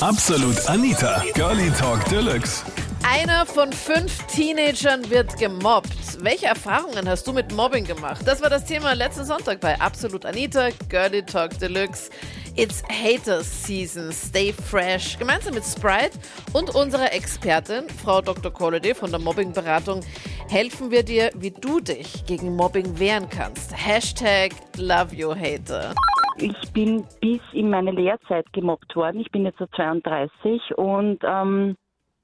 Absolut 0.00 0.64
Anita, 0.68 1.24
Girlie 1.34 1.72
Talk 1.72 2.04
Deluxe. 2.08 2.62
Einer 3.02 3.44
von 3.44 3.72
fünf 3.72 4.22
Teenagern 4.28 5.10
wird 5.10 5.36
gemobbt. 5.38 6.22
Welche 6.22 6.46
Erfahrungen 6.46 7.08
hast 7.08 7.26
du 7.26 7.32
mit 7.32 7.52
Mobbing 7.52 7.84
gemacht? 7.84 8.20
Das 8.24 8.40
war 8.40 8.48
das 8.48 8.64
Thema 8.64 8.92
letzten 8.92 9.24
Sonntag 9.24 9.60
bei 9.60 9.80
Absolut 9.80 10.24
Anita, 10.24 10.68
Girlie 10.88 11.26
Talk 11.26 11.58
Deluxe. 11.58 12.10
It's 12.54 12.80
Haters 12.88 13.64
Season. 13.64 14.12
Stay 14.12 14.52
fresh. 14.52 15.18
Gemeinsam 15.18 15.54
mit 15.54 15.64
Sprite 15.64 16.16
und 16.52 16.72
unserer 16.76 17.12
Expertin, 17.12 17.88
Frau 18.04 18.20
Dr. 18.20 18.52
Colliday 18.52 18.94
von 18.94 19.10
der 19.10 19.18
Mobbing-Beratung, 19.18 20.02
helfen 20.48 20.92
wir 20.92 21.02
dir, 21.02 21.32
wie 21.34 21.50
du 21.50 21.80
dich 21.80 22.24
gegen 22.24 22.54
Mobbing 22.54 23.00
wehren 23.00 23.28
kannst. 23.28 23.72
Hashtag 23.74 24.52
Love 24.76 25.08
Your 25.16 25.36
Hater. 25.36 25.92
Ich 26.40 26.72
bin 26.72 27.04
bis 27.20 27.40
in 27.52 27.70
meine 27.70 27.90
Lehrzeit 27.90 28.52
gemobbt 28.52 28.94
worden. 28.94 29.20
Ich 29.20 29.30
bin 29.30 29.44
jetzt 29.44 29.58
so 29.58 29.66
32 29.66 30.76
und 30.76 31.18
ähm, 31.24 31.76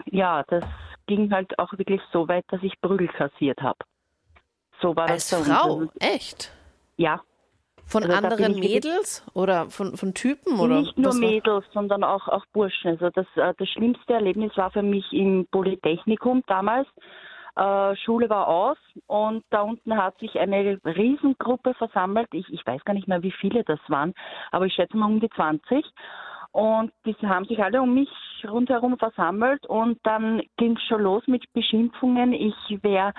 ja, 0.06 0.44
das 0.48 0.64
ging 1.06 1.32
halt 1.32 1.58
auch 1.58 1.72
wirklich 1.72 2.00
so 2.12 2.28
weit, 2.28 2.44
dass 2.48 2.62
ich 2.62 2.80
Prügel 2.80 3.08
kassiert 3.08 3.60
habe. 3.60 3.78
So 4.80 4.94
war 4.96 5.08
Als 5.08 5.30
das 5.30 5.40
uns. 5.40 5.48
Frau? 5.48 5.78
Also, 5.78 5.90
Echt? 6.00 6.52
Ja, 6.96 7.20
Von 7.86 8.04
Also 8.04 8.16
anderen 8.16 8.58
Mädels 8.58 9.24
oder 9.34 9.68
von, 9.70 9.96
von 9.96 10.14
Typen? 10.14 10.58
Oder 10.60 10.80
nicht 10.80 10.96
nur 10.96 11.14
Mädels, 11.14 11.64
sondern 11.72 12.04
auch, 12.04 12.28
auch 12.28 12.46
Burschen. 12.52 12.92
Also 12.92 13.10
das, 13.10 13.26
äh, 13.36 13.52
das 13.58 13.68
schlimmste 13.68 14.14
Erlebnis 14.14 14.56
war 14.56 14.70
für 14.70 14.82
mich 14.82 15.04
im 15.12 15.46
Polytechnikum 15.50 16.42
damals. 16.46 16.88
Äh, 17.56 17.96
Schule 17.96 18.28
war 18.28 18.48
aus 18.48 18.78
und 19.06 19.44
da 19.50 19.62
unten 19.62 19.96
hat 19.96 20.18
sich 20.18 20.38
eine 20.38 20.78
Riesengruppe 20.84 21.74
versammelt. 21.74 22.28
Ich, 22.32 22.52
ich 22.52 22.66
weiß 22.66 22.84
gar 22.84 22.94
nicht 22.94 23.08
mehr, 23.08 23.22
wie 23.22 23.32
viele 23.32 23.62
das 23.64 23.78
waren, 23.88 24.14
aber 24.50 24.66
ich 24.66 24.74
schätze 24.74 24.96
mal 24.96 25.06
um 25.06 25.20
die 25.20 25.30
20. 25.30 25.84
Und 26.50 26.92
die 27.04 27.16
haben 27.22 27.46
sich 27.46 27.62
alle 27.62 27.82
um 27.82 27.94
mich 27.94 28.10
rundherum 28.48 28.96
versammelt 28.96 29.66
und 29.66 29.98
dann 30.04 30.40
ging 30.56 30.76
es 30.76 30.82
schon 30.84 31.02
los 31.02 31.26
mit 31.26 31.52
Beschimpfungen. 31.52 32.32
Ich 32.32 32.54
wäre 32.82 33.12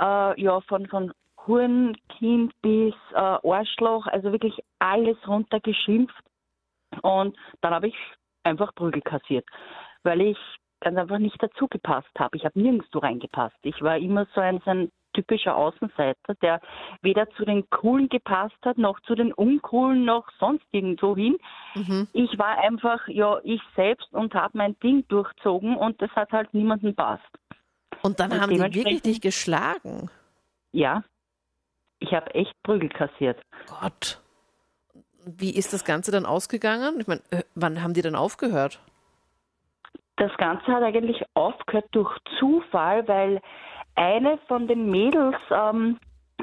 äh, 0.00 0.40
ja 0.40 0.60
von, 0.62 0.86
von 0.86 1.12
Hurenkind 1.46 2.52
bis 2.62 2.94
äh, 3.12 3.16
Arschloch, 3.16 4.06
also 4.06 4.30
wirklich 4.30 4.58
alles 4.78 5.16
runtergeschimpft. 5.26 6.14
Und 7.02 7.36
dann 7.60 7.74
habe 7.74 7.88
ich 7.88 7.96
einfach 8.44 8.74
Prügel 8.74 9.02
kassiert, 9.02 9.44
weil 10.04 10.20
ich 10.20 10.38
ganz 10.80 10.96
einfach 10.96 11.18
nicht 11.18 11.42
dazu 11.42 11.68
gepasst 11.68 12.10
habe. 12.18 12.36
Ich 12.36 12.44
habe 12.44 12.60
nirgendwo 12.60 12.98
reingepasst. 12.98 13.56
Ich 13.62 13.80
war 13.82 13.96
immer 13.98 14.26
so 14.34 14.40
ein, 14.40 14.60
so 14.64 14.70
ein 14.70 14.92
typischer 15.16 15.56
Außenseiter, 15.56 16.34
der 16.42 16.60
weder 17.02 17.28
zu 17.30 17.44
den 17.44 17.68
Coolen 17.70 18.08
gepasst 18.08 18.56
hat, 18.62 18.76
noch 18.76 19.00
zu 19.00 19.14
den 19.14 19.32
Uncoolen, 19.32 20.04
noch 20.04 20.28
sonst 20.38 20.64
irgendwo 20.72 21.16
hin. 21.16 21.38
Mhm. 21.74 22.08
Ich 22.12 22.38
war 22.38 22.58
einfach, 22.58 23.08
ja, 23.08 23.38
ich 23.42 23.60
selbst 23.74 24.12
und 24.12 24.34
habe 24.34 24.58
mein 24.58 24.78
Ding 24.80 25.06
durchzogen 25.08 25.76
und 25.76 26.00
das 26.02 26.10
hat 26.10 26.32
halt 26.32 26.52
niemandem 26.52 26.94
passt. 26.94 27.24
Und 28.02 28.20
dann 28.20 28.32
Und 28.32 28.40
haben 28.40 28.52
die 28.52 28.60
wirklich 28.60 29.02
dich 29.02 29.20
geschlagen. 29.20 30.10
Ja, 30.72 31.02
ich 31.98 32.12
habe 32.12 32.34
echt 32.34 32.52
Prügel 32.62 32.90
kassiert. 32.90 33.40
Gott. 33.80 34.20
Wie 35.24 35.56
ist 35.56 35.72
das 35.72 35.84
Ganze 35.84 36.12
dann 36.12 36.26
ausgegangen? 36.26 37.00
Ich 37.00 37.06
meine, 37.06 37.22
äh, 37.30 37.42
wann 37.54 37.82
haben 37.82 37.94
die 37.94 38.02
dann 38.02 38.14
aufgehört? 38.14 38.80
Das 40.16 40.34
Ganze 40.38 40.66
hat 40.66 40.82
eigentlich 40.82 41.22
aufgehört 41.34 41.86
durch 41.92 42.16
Zufall, 42.38 43.06
weil 43.06 43.40
eine 43.94 44.38
von 44.48 44.66
den 44.66 44.90
Mädels, 44.90 45.36
ähm, 45.50 45.98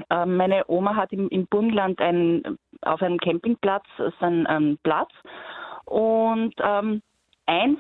äh, 0.10 0.26
meine 0.26 0.64
Oma 0.68 0.96
hat 0.96 1.12
im, 1.12 1.28
im 1.30 1.48
Burgenland 1.48 2.00
ein, 2.02 2.58
auf 2.82 3.02
einem 3.02 3.18
Campingplatz 3.18 3.86
seinen 4.20 4.48
ähm, 4.50 4.78
Platz 4.84 5.12
und 5.86 6.54
ähm, 6.60 7.02
eins 7.46 7.80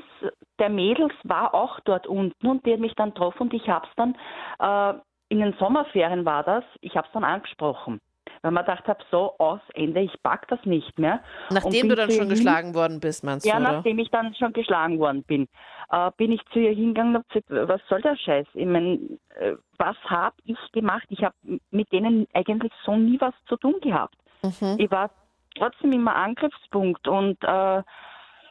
der 0.59 0.69
Mädels 0.69 1.13
war 1.23 1.53
auch 1.53 1.79
dort 1.81 2.07
unten 2.07 2.47
und 2.47 2.65
die 2.65 2.73
hat 2.73 2.79
mich 2.79 2.95
dann 2.95 3.13
getroffen 3.13 3.43
und 3.43 3.53
ich 3.53 3.67
habe 3.69 3.87
es 3.87 3.95
dann, 3.95 4.15
äh, 4.59 4.99
in 5.29 5.39
den 5.39 5.53
Sommerferien 5.53 6.25
war 6.25 6.43
das, 6.43 6.63
ich 6.81 6.95
habe 6.95 7.07
es 7.07 7.13
dann 7.13 7.23
angesprochen. 7.23 7.99
Weil 8.43 8.51
man 8.51 8.65
gedacht 8.65 8.85
habe, 8.89 9.01
so 9.09 9.35
aus 9.39 9.61
Ende, 9.73 10.01
ich 10.01 10.13
pack 10.21 10.49
das 10.49 10.59
nicht 10.65 10.99
mehr. 10.99 11.21
Nachdem 11.49 11.87
du 11.87 11.95
dann 11.95 12.09
schon 12.11 12.27
hin- 12.27 12.29
geschlagen 12.29 12.75
worden 12.75 12.99
bist, 12.99 13.23
meinst 13.23 13.45
ja, 13.45 13.55
du, 13.57 13.61
oder? 13.63 13.71
nachdem 13.77 13.99
ich 13.99 14.11
dann 14.11 14.35
schon 14.35 14.51
geschlagen 14.51 14.99
worden 14.99 15.23
bin, 15.23 15.47
äh, 15.89 16.11
bin 16.17 16.33
ich 16.33 16.41
zu 16.51 16.59
ihr 16.59 16.71
hingegangen 16.73 17.15
und 17.15 17.23
habe 17.29 17.41
gesagt, 17.41 17.69
was 17.69 17.81
soll 17.87 18.01
der 18.01 18.17
Scheiß? 18.17 18.45
Ich 18.53 18.65
meine, 18.65 18.99
äh, 19.39 19.55
was 19.77 19.95
habe 20.05 20.35
ich 20.43 20.57
gemacht? 20.73 21.05
Ich 21.07 21.23
habe 21.23 21.33
mit 21.71 21.89
denen 21.93 22.27
eigentlich 22.33 22.73
so 22.85 22.97
nie 22.97 23.19
was 23.21 23.33
zu 23.47 23.55
tun 23.55 23.75
gehabt. 23.81 24.15
Mhm. 24.43 24.75
Ich 24.77 24.91
war 24.91 25.09
trotzdem 25.57 25.93
immer 25.93 26.13
Angriffspunkt 26.15 27.07
und 27.07 27.41
äh, 27.43 27.79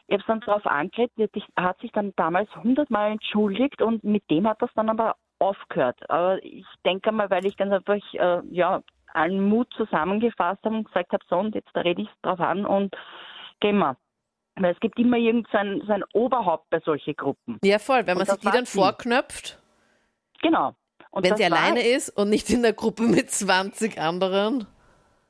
ich 0.07 0.15
habe 0.15 0.23
dann 0.27 0.39
darauf 0.39 0.65
angeredet, 0.65 1.11
die 1.17 1.23
hat 1.25 1.33
sich- 1.33 1.47
hat 1.55 1.79
sich 1.81 1.91
dann 1.91 2.13
damals 2.15 2.49
hundertmal 2.55 3.11
entschuldigt 3.11 3.79
und 3.83 4.03
mit 4.03 4.27
dem 4.31 4.47
hat 4.47 4.59
das 4.59 4.71
dann 4.73 4.89
aber 4.89 5.17
aufgehört. 5.37 5.99
Aber 6.09 6.43
ich 6.43 6.65
denke 6.83 7.11
mal, 7.11 7.29
weil 7.29 7.45
ich 7.45 7.55
ganz 7.57 7.71
einfach 7.71 7.95
äh, 8.13 8.41
ja, 8.49 8.81
allen 9.15 9.47
Mut 9.47 9.67
zusammengefasst 9.75 10.63
habe 10.63 10.75
und 10.75 10.85
gesagt 10.85 11.11
habe, 11.13 11.23
so 11.29 11.37
und 11.37 11.55
jetzt 11.55 11.69
da 11.73 11.81
rede 11.81 12.03
ich 12.03 12.09
drauf 12.21 12.39
an 12.39 12.65
und 12.65 12.95
gehen 13.59 13.77
wir. 13.77 13.97
Weil 14.55 14.73
es 14.73 14.79
gibt 14.79 14.99
immer 14.99 15.17
irgend 15.17 15.47
so 15.51 15.57
ein, 15.57 16.03
Oberhaupt 16.13 16.69
bei 16.69 16.79
solchen 16.81 17.15
Gruppen. 17.15 17.57
Ja, 17.63 17.79
voll. 17.79 18.05
Wenn 18.05 18.17
man 18.17 18.27
sich 18.27 18.37
die 18.37 18.51
dann 18.51 18.67
vorknöpft, 18.67 19.57
Genau. 20.43 20.75
Und 21.09 21.25
wenn 21.25 21.37
sie 21.37 21.45
alleine 21.45 21.81
ist 21.81 22.09
und 22.09 22.29
nicht 22.29 22.49
in 22.49 22.61
der 22.61 22.73
Gruppe 22.73 23.03
mit 23.03 23.31
20 23.31 23.99
anderen. 23.99 24.67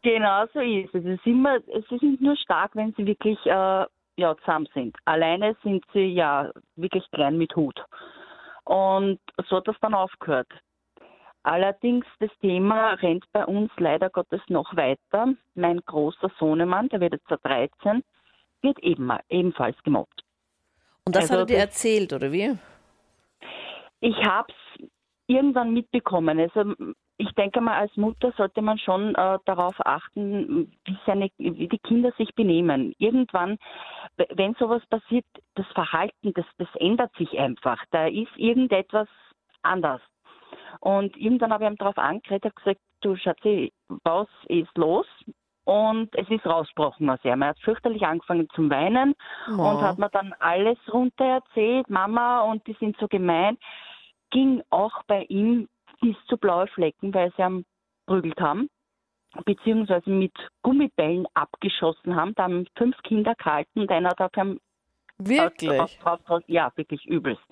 Genau 0.02 0.46
so 0.54 0.60
ist 0.60 0.94
es. 0.94 1.06
Es 1.06 1.20
ist 1.20 1.26
immer, 1.26 1.58
es 1.68 1.90
ist 1.90 2.02
nicht 2.02 2.22
nur 2.22 2.36
stark, 2.36 2.72
wenn 2.76 2.94
sie 2.98 3.06
wirklich 3.06 3.38
äh, 3.46 3.86
ja, 4.18 4.36
zusammen 4.40 4.68
sind. 4.74 4.98
Alleine 5.06 5.56
sind 5.64 5.84
sie 5.94 6.06
ja 6.06 6.52
wirklich 6.76 7.04
klein 7.12 7.38
mit 7.38 7.56
Hut. 7.56 7.80
Und 8.66 9.20
so 9.50 9.58
hat 9.58 9.68
das 9.68 9.76
dann 9.82 9.94
aufgehört. 9.94 10.52
Allerdings, 11.44 12.06
das 12.20 12.30
Thema 12.40 12.94
rennt 12.94 13.26
bei 13.34 13.46
uns 13.46 13.70
leider 13.78 14.10
Gottes 14.10 14.42
noch 14.48 14.76
weiter. 14.76 15.34
Mein 15.56 15.82
großer 15.86 16.32
Sohnemann, 16.40 16.90
der 16.90 17.02
wird 17.02 17.14
jetzt 17.14 17.28
so 17.28 17.36
13, 17.44 18.04
wird 18.62 18.80
eben, 18.80 19.12
ebenfalls 19.30 19.76
gemobbt. 19.84 20.24
Und 21.06 21.16
das 21.16 21.24
Also 21.24 21.34
hat 21.34 21.40
er 21.42 21.46
dir 21.48 21.54
das- 21.56 21.66
erzählt, 21.66 22.14
oder 22.14 22.32
wie? 22.32 22.58
Ich 24.00 24.16
habe 24.26 24.52
es 24.80 24.90
irgendwann 25.28 25.74
mitbekommen. 25.74 26.40
Also 26.40 26.74
ich 27.18 27.32
denke 27.34 27.62
mal, 27.62 27.78
als 27.78 27.96
Mutter 27.96 28.32
sollte 28.38 28.62
man 28.62 28.78
schon 28.78 29.14
äh, 29.16 29.38
darauf 29.46 29.76
achten, 29.86 30.72
wie, 30.86 30.98
seine, 31.06 31.30
wie 31.38 31.68
die 31.68 31.80
Kinder 31.80 32.12
sich 32.18 32.34
benehmen. 32.36 32.94
Irgendwann, 32.98 33.58
wenn 34.30 34.56
sowas 34.56 34.82
passiert, 34.90 35.26
das 35.56 35.68
Verhalten, 35.74 36.34
das, 36.34 36.46
das 36.58 36.68
ändert 36.76 37.14
sich 37.18 37.38
einfach. 37.38 37.84
Da 37.92 38.08
ist 38.08 38.32
irgendetwas 38.38 39.08
anders. 39.62 40.02
Und 40.80 41.16
irgendwann 41.18 41.54
habe 41.54 41.64
ich 41.64 41.70
ihm 41.70 41.78
darauf 41.78 41.98
angeredet, 41.98 42.46
habe 42.46 42.56
gesagt, 42.56 42.82
du 43.02 43.16
Schatzi, 43.16 43.74
was 44.04 44.28
ist 44.48 44.76
los? 44.78 45.06
Und 45.66 46.14
es 46.16 46.30
ist 46.30 46.46
rausgebrochen 46.46 47.10
aus 47.10 47.24
ihm. 47.24 47.42
Er 47.42 47.50
hat 47.50 47.60
fürchterlich 47.60 48.04
angefangen 48.04 48.50
zu 48.54 48.70
weinen 48.70 49.14
und 49.48 49.60
Oh. 49.60 49.82
hat 49.82 49.98
mir 49.98 50.10
dann 50.10 50.34
alles 50.40 50.78
runter 50.92 51.24
erzählt, 51.26 51.90
Mama, 51.90 52.42
und 52.42 52.68
die 52.68 52.76
sind 52.80 52.98
so 53.00 53.08
gemein. 53.08 53.58
Ging 54.32 54.62
auch 54.72 55.04
bei 55.08 55.24
ihm 55.24 55.70
bis 56.02 56.18
zu 56.28 56.38
blaue 56.38 56.68
Flecken, 56.68 57.14
weil 57.14 57.32
sie 57.38 57.44
am 57.44 57.64
prügelt 58.06 58.42
haben, 58.42 58.70
beziehungsweise 59.46 60.10
mit 60.10 60.34
Gummibällen 60.64 61.26
abgeschossen 61.34 62.16
haben. 62.16 62.36
Da 62.36 62.44
haben 62.44 62.68
fünf 62.78 62.98
Kinder 63.04 63.34
gehalten 63.36 63.82
und 63.82 63.90
einer 63.90 64.10
hat 64.10 64.20
auf 64.20 64.36
ihm 64.36 64.60
Wirklich? 65.20 65.78
Drauf, 65.78 65.92
drauf, 66.02 66.20
drauf, 66.26 66.44
ja, 66.48 66.72
wirklich 66.76 67.06
übelst. 67.06 67.44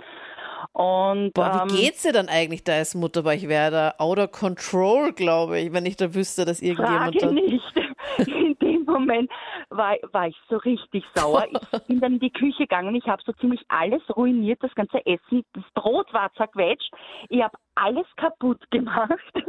Und 0.73 1.33
Boah, 1.33 1.63
ähm, 1.63 1.71
wie 1.71 1.81
geht's 1.81 2.03
dir 2.03 2.13
dann 2.13 2.29
eigentlich 2.29 2.63
da 2.63 2.73
als 2.73 2.95
Mutter? 2.95 3.25
Weil 3.25 3.37
ich 3.37 3.47
wäre 3.47 3.71
da 3.71 3.93
out 3.97 4.19
of 4.19 4.31
control, 4.31 5.11
glaube 5.13 5.59
ich, 5.59 5.73
wenn 5.73 5.85
ich 5.85 5.97
da 5.97 6.13
wüsste, 6.13 6.45
dass 6.45 6.61
irgendjemand 6.61 7.19
Frage 7.19 7.33
nicht. 7.33 7.73
In 8.27 8.57
dem 8.59 8.83
Moment 8.85 9.31
war, 9.69 9.95
war 10.11 10.27
ich 10.27 10.35
so 10.49 10.57
richtig 10.57 11.03
sauer. 11.15 11.47
Ich 11.51 11.79
bin 11.87 11.99
dann 11.99 12.13
in 12.13 12.19
die 12.19 12.31
Küche 12.31 12.63
gegangen. 12.63 12.93
Ich 12.95 13.07
habe 13.07 13.21
so 13.25 13.31
ziemlich 13.33 13.61
alles 13.69 14.01
ruiniert, 14.15 14.61
das 14.61 14.73
ganze 14.75 15.05
Essen. 15.05 15.43
Das 15.53 15.63
Brot 15.73 16.13
war 16.13 16.31
zerquetscht. 16.33 16.91
Ich 17.29 17.41
habe 17.41 17.57
alles 17.75 18.05
kaputt 18.17 18.59
gemacht. 18.71 19.33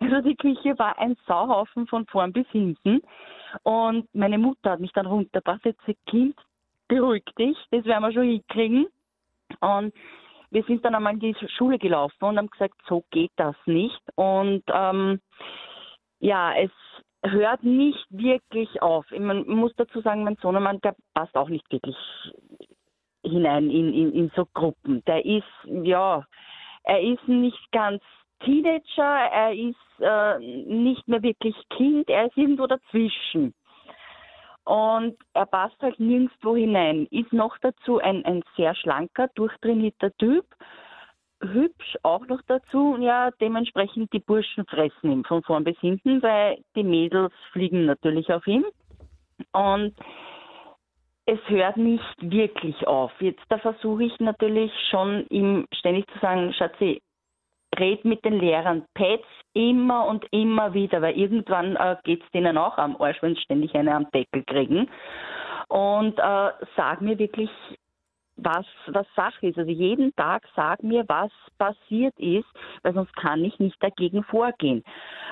Also 0.00 0.22
die 0.22 0.34
Küche 0.34 0.78
war 0.78 0.98
ein 0.98 1.14
Sauhaufen 1.26 1.86
von 1.88 2.06
vorn 2.06 2.32
bis 2.32 2.46
hinten. 2.52 3.02
Und 3.64 4.08
meine 4.14 4.38
Mutter 4.38 4.70
hat 4.70 4.80
mich 4.80 4.92
dann 4.92 5.04
runtergebracht. 5.04 5.60
Jetzt 5.64 5.82
Kind, 6.06 6.34
beruhig 6.88 7.24
dich, 7.38 7.56
das 7.70 7.84
werden 7.84 8.02
wir 8.02 8.12
schon 8.12 8.22
hinkriegen. 8.22 8.86
Und 9.60 9.92
wir 10.50 10.62
sind 10.64 10.84
dann 10.84 10.94
einmal 10.94 11.14
in 11.14 11.20
die 11.20 11.36
Schule 11.56 11.78
gelaufen 11.78 12.24
und 12.24 12.38
haben 12.38 12.50
gesagt, 12.50 12.74
so 12.88 13.04
geht 13.10 13.32
das 13.36 13.56
nicht. 13.66 14.00
Und 14.14 14.62
ähm, 14.72 15.20
ja, 16.20 16.54
es 16.54 16.70
hört 17.22 17.62
nicht 17.64 18.06
wirklich 18.10 18.80
auf. 18.80 19.04
Mein, 19.10 19.46
muss 19.46 19.74
dazu 19.76 20.00
sagen, 20.00 20.24
mein 20.24 20.36
Sohnemann, 20.36 20.80
der 20.80 20.94
passt 21.14 21.34
auch 21.36 21.48
nicht 21.48 21.70
wirklich 21.70 21.96
hinein 23.22 23.70
in, 23.70 23.92
in, 23.92 24.12
in 24.12 24.30
so 24.34 24.46
Gruppen. 24.54 25.02
Der 25.06 25.24
ist, 25.24 25.44
ja, 25.64 26.24
er 26.84 27.00
ist 27.00 27.26
nicht 27.28 27.72
ganz 27.72 28.02
Teenager, 28.40 29.18
er 29.32 29.52
ist 29.52 29.76
äh, 30.00 30.38
nicht 30.38 31.06
mehr 31.08 31.22
wirklich 31.22 31.56
Kind, 31.70 32.08
er 32.08 32.26
ist 32.26 32.36
irgendwo 32.36 32.66
dazwischen. 32.66 33.52
Und 34.68 35.16
er 35.32 35.46
passt 35.46 35.80
halt 35.80 35.98
nirgendwo 35.98 36.54
hinein. 36.54 37.06
Ist 37.10 37.32
noch 37.32 37.56
dazu 37.62 38.00
ein, 38.00 38.22
ein 38.26 38.42
sehr 38.54 38.74
schlanker, 38.74 39.28
durchtrainierter 39.34 40.14
Typ. 40.18 40.44
Hübsch 41.40 41.96
auch 42.02 42.26
noch 42.26 42.42
dazu. 42.46 42.98
Ja, 43.00 43.30
dementsprechend 43.40 44.12
die 44.12 44.18
Burschen 44.18 44.66
fressen 44.66 45.10
ihn 45.10 45.24
von 45.24 45.42
vorn 45.42 45.64
bis 45.64 45.78
hinten, 45.78 46.22
weil 46.22 46.58
die 46.76 46.84
Mädels 46.84 47.32
fliegen 47.52 47.86
natürlich 47.86 48.30
auf 48.30 48.46
ihn. 48.46 48.62
Und 49.52 49.94
es 51.24 51.38
hört 51.46 51.78
nicht 51.78 52.16
wirklich 52.20 52.86
auf. 52.86 53.12
Jetzt 53.20 53.44
da 53.48 53.56
versuche 53.56 54.04
ich 54.04 54.20
natürlich 54.20 54.70
schon 54.90 55.24
ihm 55.30 55.66
ständig 55.72 56.06
zu 56.08 56.18
sagen, 56.18 56.52
Schatzi, 56.52 57.00
red 57.76 58.04
mit 58.04 58.24
den 58.24 58.38
Lehrern, 58.38 58.84
petz 58.94 59.24
immer 59.54 60.06
und 60.06 60.24
immer 60.30 60.74
wieder, 60.74 61.02
weil 61.02 61.18
irgendwann 61.18 61.76
äh, 61.76 61.96
geht 62.04 62.22
es 62.22 62.30
denen 62.30 62.56
auch 62.56 62.78
am 62.78 63.00
Arsch, 63.00 63.20
wenn 63.22 63.34
sie 63.34 63.40
ständig 63.42 63.74
eine 63.74 63.94
am 63.94 64.10
Deckel 64.10 64.44
kriegen. 64.44 64.88
Und 65.68 66.18
äh, 66.18 66.50
sag 66.76 67.00
mir 67.00 67.18
wirklich, 67.18 67.50
was, 68.38 68.64
was 68.86 69.06
Sache 69.14 69.48
ist. 69.48 69.58
Also 69.58 69.70
jeden 69.70 70.14
Tag 70.16 70.44
sag 70.54 70.82
mir, 70.82 71.04
was 71.08 71.30
passiert 71.58 72.14
ist, 72.18 72.46
weil 72.82 72.94
sonst 72.94 73.14
kann 73.16 73.44
ich 73.44 73.58
nicht 73.58 73.82
dagegen 73.82 74.22
vorgehen. 74.24 74.84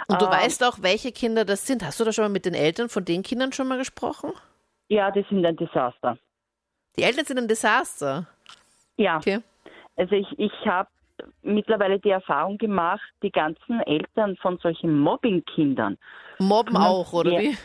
Und 0.08 0.20
du 0.20 0.26
äh, 0.26 0.30
weißt 0.30 0.64
auch, 0.64 0.78
welche 0.82 1.12
Kinder 1.12 1.44
das 1.44 1.66
sind. 1.66 1.84
Hast 1.84 2.00
du 2.00 2.04
da 2.04 2.12
schon 2.12 2.24
mal 2.24 2.30
mit 2.30 2.44
den 2.44 2.54
Eltern 2.54 2.88
von 2.88 3.04
den 3.04 3.22
Kindern 3.22 3.52
schon 3.52 3.68
mal 3.68 3.78
gesprochen? 3.78 4.32
Ja, 4.88 5.10
die 5.10 5.24
sind 5.28 5.44
ein 5.44 5.56
Desaster. 5.56 6.18
Die 6.98 7.02
Eltern 7.02 7.24
sind 7.24 7.38
ein 7.38 7.48
Desaster? 7.48 8.26
Ja. 8.96 9.18
Okay. 9.18 9.40
Also 9.96 10.14
ich, 10.14 10.26
ich 10.38 10.52
habe 10.66 10.88
mittlerweile 11.42 11.98
die 11.98 12.10
Erfahrung 12.10 12.58
gemacht, 12.58 13.08
die 13.22 13.30
ganzen 13.30 13.80
Eltern 13.80 14.36
von 14.36 14.58
solchen 14.58 14.98
Mobbingkindern. 14.98 15.98
Mobben 16.38 16.76
auch, 16.76 17.12
oder 17.12 17.32
ja, 17.32 17.40
wie? 17.40 17.56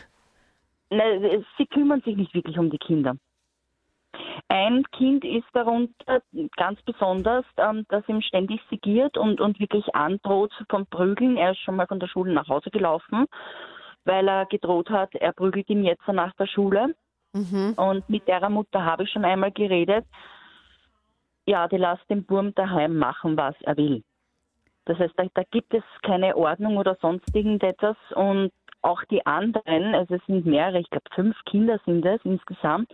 Ne, 0.94 1.44
sie 1.56 1.66
kümmern 1.66 2.02
sich 2.02 2.16
nicht 2.16 2.34
wirklich 2.34 2.58
um 2.58 2.70
die 2.70 2.78
Kinder. 2.78 3.16
Ein 4.48 4.84
Kind 4.92 5.24
ist 5.24 5.46
darunter 5.54 6.22
ganz 6.56 6.80
besonders, 6.82 7.46
ähm, 7.56 7.86
das 7.88 8.06
ihm 8.08 8.20
ständig 8.20 8.60
sigiert 8.68 9.16
und, 9.16 9.40
und 9.40 9.58
wirklich 9.58 9.94
androht 9.94 10.52
vom 10.68 10.86
Prügeln. 10.86 11.36
Er 11.36 11.52
ist 11.52 11.60
schon 11.60 11.76
mal 11.76 11.86
von 11.86 12.00
der 12.00 12.08
Schule 12.08 12.32
nach 12.32 12.48
Hause 12.48 12.70
gelaufen, 12.70 13.26
weil 14.04 14.28
er 14.28 14.46
gedroht 14.46 14.90
hat, 14.90 15.14
er 15.14 15.32
prügelt 15.32 15.70
ihm 15.70 15.84
jetzt 15.84 16.06
nach 16.06 16.34
der 16.34 16.46
Schule. 16.46 16.94
Mhm. 17.32 17.72
Und 17.76 18.08
mit 18.10 18.28
der 18.28 18.46
Mutter 18.50 18.84
habe 18.84 19.04
ich 19.04 19.10
schon 19.10 19.24
einmal 19.24 19.52
geredet. 19.52 20.04
Ja, 21.46 21.68
die 21.68 21.76
lässt 21.76 22.08
den 22.08 22.24
Burm 22.24 22.54
daheim 22.54 22.96
machen, 22.96 23.36
was 23.36 23.54
er 23.62 23.76
will. 23.76 24.02
Das 24.84 24.98
heißt, 24.98 25.14
da, 25.16 25.24
da 25.34 25.42
gibt 25.50 25.74
es 25.74 25.82
keine 26.02 26.36
Ordnung 26.36 26.76
oder 26.76 26.96
sonst 27.00 27.24
irgendetwas 27.34 27.96
und 28.14 28.50
auch 28.82 29.02
die 29.04 29.24
anderen, 29.24 29.94
also 29.94 30.16
es 30.16 30.26
sind 30.26 30.44
mehrere, 30.44 30.80
ich 30.80 30.90
glaube 30.90 31.04
fünf 31.14 31.36
Kinder 31.46 31.80
sind 31.84 32.04
es 32.04 32.20
insgesamt, 32.24 32.92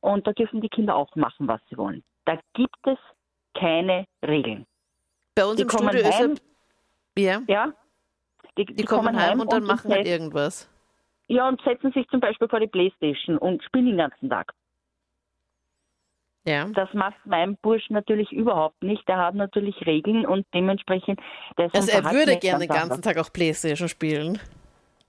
und 0.00 0.26
da 0.26 0.32
dürfen 0.32 0.60
die 0.60 0.68
Kinder 0.68 0.96
auch 0.96 1.14
machen, 1.14 1.46
was 1.46 1.60
sie 1.70 1.78
wollen. 1.78 2.02
Da 2.24 2.38
gibt 2.54 2.86
es 2.86 2.98
keine 3.54 4.04
Regeln. 4.26 4.66
Bei 5.34 5.44
uns 5.44 5.56
die 5.56 5.62
im 5.62 5.70
Studio 5.70 6.04
heim, 6.04 6.32
ist 6.32 6.42
ja. 7.16 7.40
ja 7.46 7.72
die, 8.56 8.64
die, 8.64 8.74
die 8.74 8.84
kommen, 8.84 9.06
kommen, 9.06 9.20
heim 9.20 9.40
und 9.40 9.52
dann 9.52 9.62
und 9.62 9.68
machen 9.68 9.92
halt 9.92 10.06
irgendwas. 10.06 10.68
Ja, 11.28 11.46
und 11.46 11.60
setzen 11.62 11.92
sich 11.92 12.08
zum 12.08 12.20
Beispiel 12.20 12.48
vor 12.48 12.60
die 12.60 12.66
Playstation 12.66 13.38
und 13.38 13.62
spielen 13.62 13.86
den 13.86 13.98
ganzen 13.98 14.28
Tag. 14.28 14.52
Ja. 16.46 16.66
Das 16.74 16.92
macht 16.94 17.16
mein 17.24 17.56
Bursch 17.58 17.90
natürlich 17.90 18.32
überhaupt 18.32 18.82
nicht. 18.82 19.02
Er 19.08 19.18
hat 19.18 19.34
natürlich 19.34 19.86
Regeln 19.86 20.24
und 20.24 20.46
dementsprechend. 20.54 21.20
Also 21.56 21.90
er 21.90 22.04
würde 22.10 22.36
gerne 22.38 22.66
den 22.66 22.74
ganzen 22.74 23.02
Tag 23.02 23.18
auch 23.18 23.32
Playstation 23.32 23.88
spielen. 23.88 24.38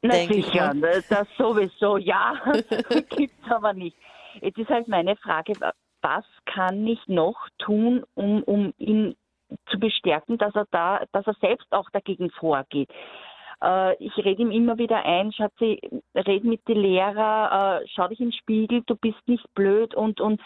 Na 0.01 0.15
sicher, 0.15 0.73
das 1.09 1.27
sowieso, 1.37 1.97
ja. 1.97 2.33
Gibt 3.15 3.33
es 3.45 3.51
aber 3.51 3.73
nicht. 3.73 3.97
Jetzt 4.41 4.57
ist 4.57 4.69
halt 4.69 4.87
meine 4.87 5.15
Frage, 5.17 5.53
was 6.01 6.25
kann 6.45 6.85
ich 6.87 6.99
noch 7.07 7.37
tun, 7.57 8.03
um, 8.15 8.43
um 8.43 8.73
ihn 8.77 9.15
zu 9.69 9.79
bestärken, 9.79 10.37
dass 10.37 10.55
er 10.55 10.67
da, 10.71 11.03
dass 11.11 11.25
er 11.27 11.35
selbst 11.41 11.67
auch 11.71 11.89
dagegen 11.91 12.29
vorgeht. 12.31 12.89
Äh, 13.63 13.95
ich 14.03 14.15
rede 14.17 14.41
ihm 14.41 14.51
immer 14.51 14.77
wieder 14.77 15.03
ein, 15.03 15.31
Schatzi, 15.33 15.79
red 16.15 16.44
mit 16.44 16.67
den 16.67 16.77
Lehrer, 16.77 17.81
äh, 17.81 17.88
schau 17.94 18.07
dich 18.07 18.19
in 18.19 18.27
den 18.27 18.33
Spiegel, 18.33 18.83
du 18.85 18.95
bist 18.95 19.19
nicht 19.27 19.45
blöd 19.53 19.95
und, 19.95 20.21
und 20.21 20.39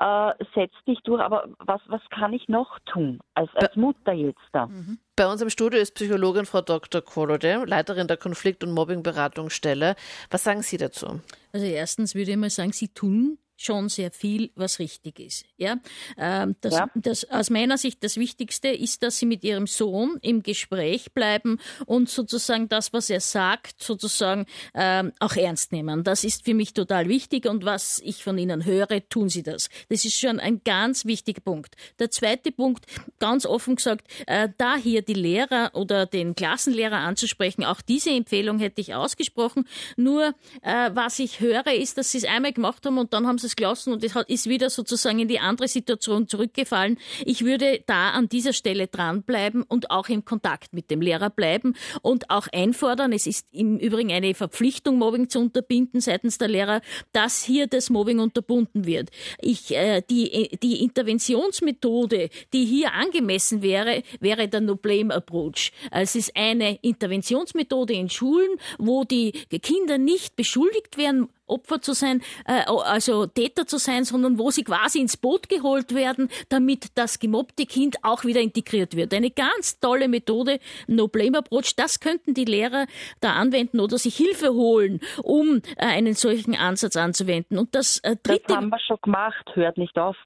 äh, 0.00 0.32
setz 0.54 0.72
dich 0.86 0.98
durch. 1.04 1.22
Aber 1.22 1.48
was, 1.58 1.80
was 1.86 2.02
kann 2.10 2.32
ich 2.32 2.48
noch 2.48 2.78
tun 2.86 3.20
als, 3.34 3.50
als 3.54 3.76
Mutter 3.76 4.12
jetzt 4.12 4.40
da? 4.52 4.66
Mhm. 4.66 4.98
Bei 5.14 5.30
uns 5.30 5.40
im 5.40 5.50
Studio 5.50 5.80
ist 5.80 5.94
Psychologin 5.94 6.44
Frau 6.44 6.60
Dr. 6.60 7.00
Kolode, 7.00 7.64
Leiterin 7.64 8.08
der 8.08 8.16
Konflikt- 8.16 8.64
und 8.64 8.72
Mobbingberatungsstelle. 8.72 9.94
Was 10.30 10.44
sagen 10.44 10.62
Sie 10.62 10.76
dazu? 10.76 11.20
Also 11.52 11.66
erstens 11.66 12.14
würde 12.14 12.32
ich 12.32 12.36
mal 12.36 12.50
sagen, 12.50 12.72
Sie 12.72 12.88
tun 12.88 13.38
schon 13.56 13.88
sehr 13.88 14.10
viel, 14.10 14.50
was 14.54 14.78
richtig 14.78 15.18
ist. 15.18 15.44
Ja, 15.56 15.78
ähm, 16.18 16.56
das, 16.60 16.74
ja. 16.74 16.90
Das, 16.94 17.24
aus 17.30 17.50
meiner 17.50 17.78
Sicht 17.78 18.04
das 18.04 18.16
Wichtigste 18.16 18.68
ist, 18.68 19.02
dass 19.02 19.18
Sie 19.18 19.26
mit 19.26 19.42
Ihrem 19.44 19.66
Sohn 19.66 20.18
im 20.22 20.42
Gespräch 20.42 21.12
bleiben 21.12 21.58
und 21.86 22.08
sozusagen 22.08 22.68
das, 22.68 22.92
was 22.92 23.08
er 23.10 23.20
sagt, 23.20 23.82
sozusagen 23.82 24.46
ähm, 24.74 25.12
auch 25.18 25.34
ernst 25.36 25.72
nehmen. 25.72 26.04
Das 26.04 26.24
ist 26.24 26.44
für 26.44 26.54
mich 26.54 26.74
total 26.74 27.08
wichtig 27.08 27.46
und 27.46 27.64
was 27.64 28.00
ich 28.04 28.22
von 28.22 28.36
Ihnen 28.36 28.64
höre, 28.64 29.08
tun 29.08 29.28
Sie 29.28 29.42
das. 29.42 29.68
Das 29.88 30.04
ist 30.04 30.18
schon 30.18 30.38
ein 30.38 30.60
ganz 30.64 31.06
wichtiger 31.06 31.40
Punkt. 31.40 31.76
Der 31.98 32.10
zweite 32.10 32.52
Punkt, 32.52 32.84
ganz 33.18 33.46
offen 33.46 33.76
gesagt, 33.76 34.06
äh, 34.26 34.50
da 34.58 34.76
hier 34.76 35.02
die 35.02 35.14
Lehrer 35.14 35.70
oder 35.74 36.04
den 36.04 36.34
Klassenlehrer 36.34 36.98
anzusprechen, 36.98 37.64
auch 37.64 37.80
diese 37.80 38.10
Empfehlung 38.10 38.58
hätte 38.58 38.80
ich 38.82 38.94
ausgesprochen. 38.94 39.66
Nur 39.96 40.34
äh, 40.62 40.90
was 40.92 41.18
ich 41.18 41.40
höre, 41.40 41.72
ist, 41.72 41.96
dass 41.96 42.12
Sie 42.12 42.18
es 42.18 42.24
einmal 42.24 42.52
gemacht 42.52 42.84
haben 42.84 42.98
und 42.98 43.14
dann 43.14 43.26
haben 43.26 43.38
Sie 43.38 43.45
es 43.46 43.56
gelassen 43.56 43.92
und 43.92 44.04
es 44.04 44.14
ist 44.28 44.48
wieder 44.48 44.70
sozusagen 44.70 45.18
in 45.18 45.28
die 45.28 45.38
andere 45.38 45.68
Situation 45.68 46.28
zurückgefallen. 46.28 46.98
Ich 47.24 47.44
würde 47.44 47.82
da 47.86 48.10
an 48.10 48.28
dieser 48.28 48.52
Stelle 48.52 48.88
dranbleiben 48.88 49.62
und 49.62 49.90
auch 49.90 50.08
im 50.08 50.24
Kontakt 50.24 50.72
mit 50.72 50.90
dem 50.90 51.00
Lehrer 51.00 51.30
bleiben 51.30 51.74
und 52.02 52.30
auch 52.30 52.48
einfordern, 52.52 53.12
es 53.12 53.26
ist 53.26 53.46
im 53.52 53.78
Übrigen 53.78 54.12
eine 54.12 54.34
Verpflichtung, 54.34 54.98
Mobbing 54.98 55.28
zu 55.28 55.38
unterbinden 55.38 56.00
seitens 56.00 56.38
der 56.38 56.48
Lehrer, 56.48 56.80
dass 57.12 57.42
hier 57.44 57.66
das 57.66 57.90
Mobbing 57.90 58.18
unterbunden 58.18 58.86
wird. 58.86 59.10
Ich, 59.40 59.74
äh, 59.74 60.02
die, 60.08 60.58
die 60.62 60.82
Interventionsmethode, 60.82 62.28
die 62.52 62.64
hier 62.64 62.92
angemessen 62.92 63.62
wäre, 63.62 64.02
wäre 64.20 64.48
der 64.48 64.60
No-Blame-Approach. 64.60 65.72
Es 65.90 66.14
ist 66.16 66.36
eine 66.36 66.76
Interventionsmethode 66.82 67.94
in 67.94 68.10
Schulen, 68.10 68.58
wo 68.78 69.04
die 69.04 69.32
Kinder 69.62 69.98
nicht 69.98 70.36
beschuldigt 70.36 70.96
werden 70.96 71.28
Opfer 71.46 71.80
zu 71.80 71.92
sein, 71.92 72.22
äh, 72.46 72.64
also 72.66 73.26
Täter 73.26 73.66
zu 73.66 73.78
sein, 73.78 74.04
sondern 74.04 74.38
wo 74.38 74.50
sie 74.50 74.64
quasi 74.64 75.00
ins 75.00 75.16
Boot 75.16 75.48
geholt 75.48 75.94
werden, 75.94 76.28
damit 76.48 76.96
das 76.96 77.18
gemobbte 77.18 77.66
Kind 77.66 77.96
auch 78.02 78.24
wieder 78.24 78.40
integriert 78.40 78.96
wird. 78.96 79.12
Eine 79.14 79.30
ganz 79.30 79.80
tolle 79.80 80.08
Methode, 80.08 80.60
No-Blame-Approach, 80.86 81.76
das 81.76 82.00
könnten 82.00 82.34
die 82.34 82.44
Lehrer 82.44 82.86
da 83.20 83.32
anwenden 83.32 83.80
oder 83.80 83.98
sich 83.98 84.16
Hilfe 84.16 84.54
holen, 84.54 85.00
um 85.22 85.62
äh, 85.76 85.86
einen 85.86 86.14
solchen 86.14 86.54
Ansatz 86.54 86.96
anzuwenden. 86.96 87.58
Und 87.58 87.74
das 87.74 87.98
äh, 87.98 88.16
dritte... 88.22 88.44
Das 88.48 88.56
haben 88.56 88.70
wir 88.70 88.80
schon 88.80 88.98
gemacht, 89.02 89.50
hört 89.54 89.78
nicht 89.78 89.98
auf. 89.98 90.16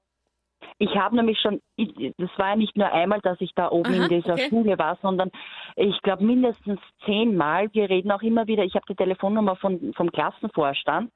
Ich 0.77 0.95
habe 0.95 1.15
nämlich 1.15 1.39
schon, 1.39 1.61
das 1.77 2.29
war 2.37 2.49
ja 2.49 2.55
nicht 2.55 2.75
nur 2.75 2.91
einmal, 2.91 3.19
dass 3.21 3.39
ich 3.39 3.51
da 3.55 3.69
oben 3.69 3.93
Aha, 3.93 4.03
in 4.03 4.09
dieser 4.09 4.33
okay. 4.33 4.49
Schule 4.49 4.77
war, 4.77 4.97
sondern 5.01 5.31
ich 5.75 5.99
glaube 6.01 6.23
mindestens 6.23 6.79
zehnmal. 7.05 7.71
Wir 7.73 7.89
reden 7.89 8.11
auch 8.11 8.21
immer 8.21 8.47
wieder, 8.47 8.63
ich 8.63 8.75
habe 8.75 8.85
die 8.89 8.95
Telefonnummer 8.95 9.55
von, 9.55 9.93
vom 9.95 10.11
Klassenvorstand 10.11 11.11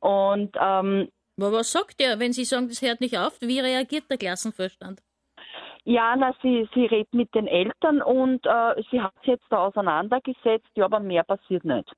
und 0.00 0.56
ähm, 0.60 1.08
aber 1.38 1.52
was 1.52 1.70
sagt 1.70 2.00
er, 2.00 2.18
wenn 2.18 2.32
Sie 2.32 2.44
sagen, 2.44 2.66
das 2.68 2.82
hört 2.82 3.00
nicht 3.00 3.16
auf? 3.16 3.40
Wie 3.40 3.60
reagiert 3.60 4.10
der 4.10 4.18
Klassenvorstand? 4.18 5.00
Ja, 5.84 6.14
na, 6.18 6.34
sie, 6.42 6.68
sie 6.74 6.86
redet 6.86 7.14
mit 7.14 7.34
den 7.34 7.46
Eltern 7.46 8.02
und 8.02 8.44
äh, 8.44 8.82
sie 8.90 9.00
hat 9.00 9.14
sich 9.20 9.28
jetzt 9.28 9.44
da 9.48 9.58
auseinandergesetzt, 9.66 10.68
ja, 10.74 10.84
aber 10.84 11.00
mehr 11.00 11.22
passiert 11.22 11.64
nicht. 11.64 11.90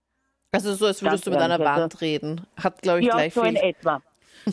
Also 0.53 0.75
so, 0.75 0.87
als 0.87 1.03
würdest 1.03 1.25
Ganz 1.25 1.25
du 1.25 1.31
mit 1.31 1.41
einer 1.41 1.59
Wand 1.59 2.01
reden. 2.01 2.47
Hat, 2.63 2.83
glaube 2.83 3.01
ich, 3.01 3.07
ja, 3.07 3.15
gleich 3.15 3.35
so 3.35 3.43
viel. 3.43 3.51
in 3.51 3.57
etwa. 3.57 4.03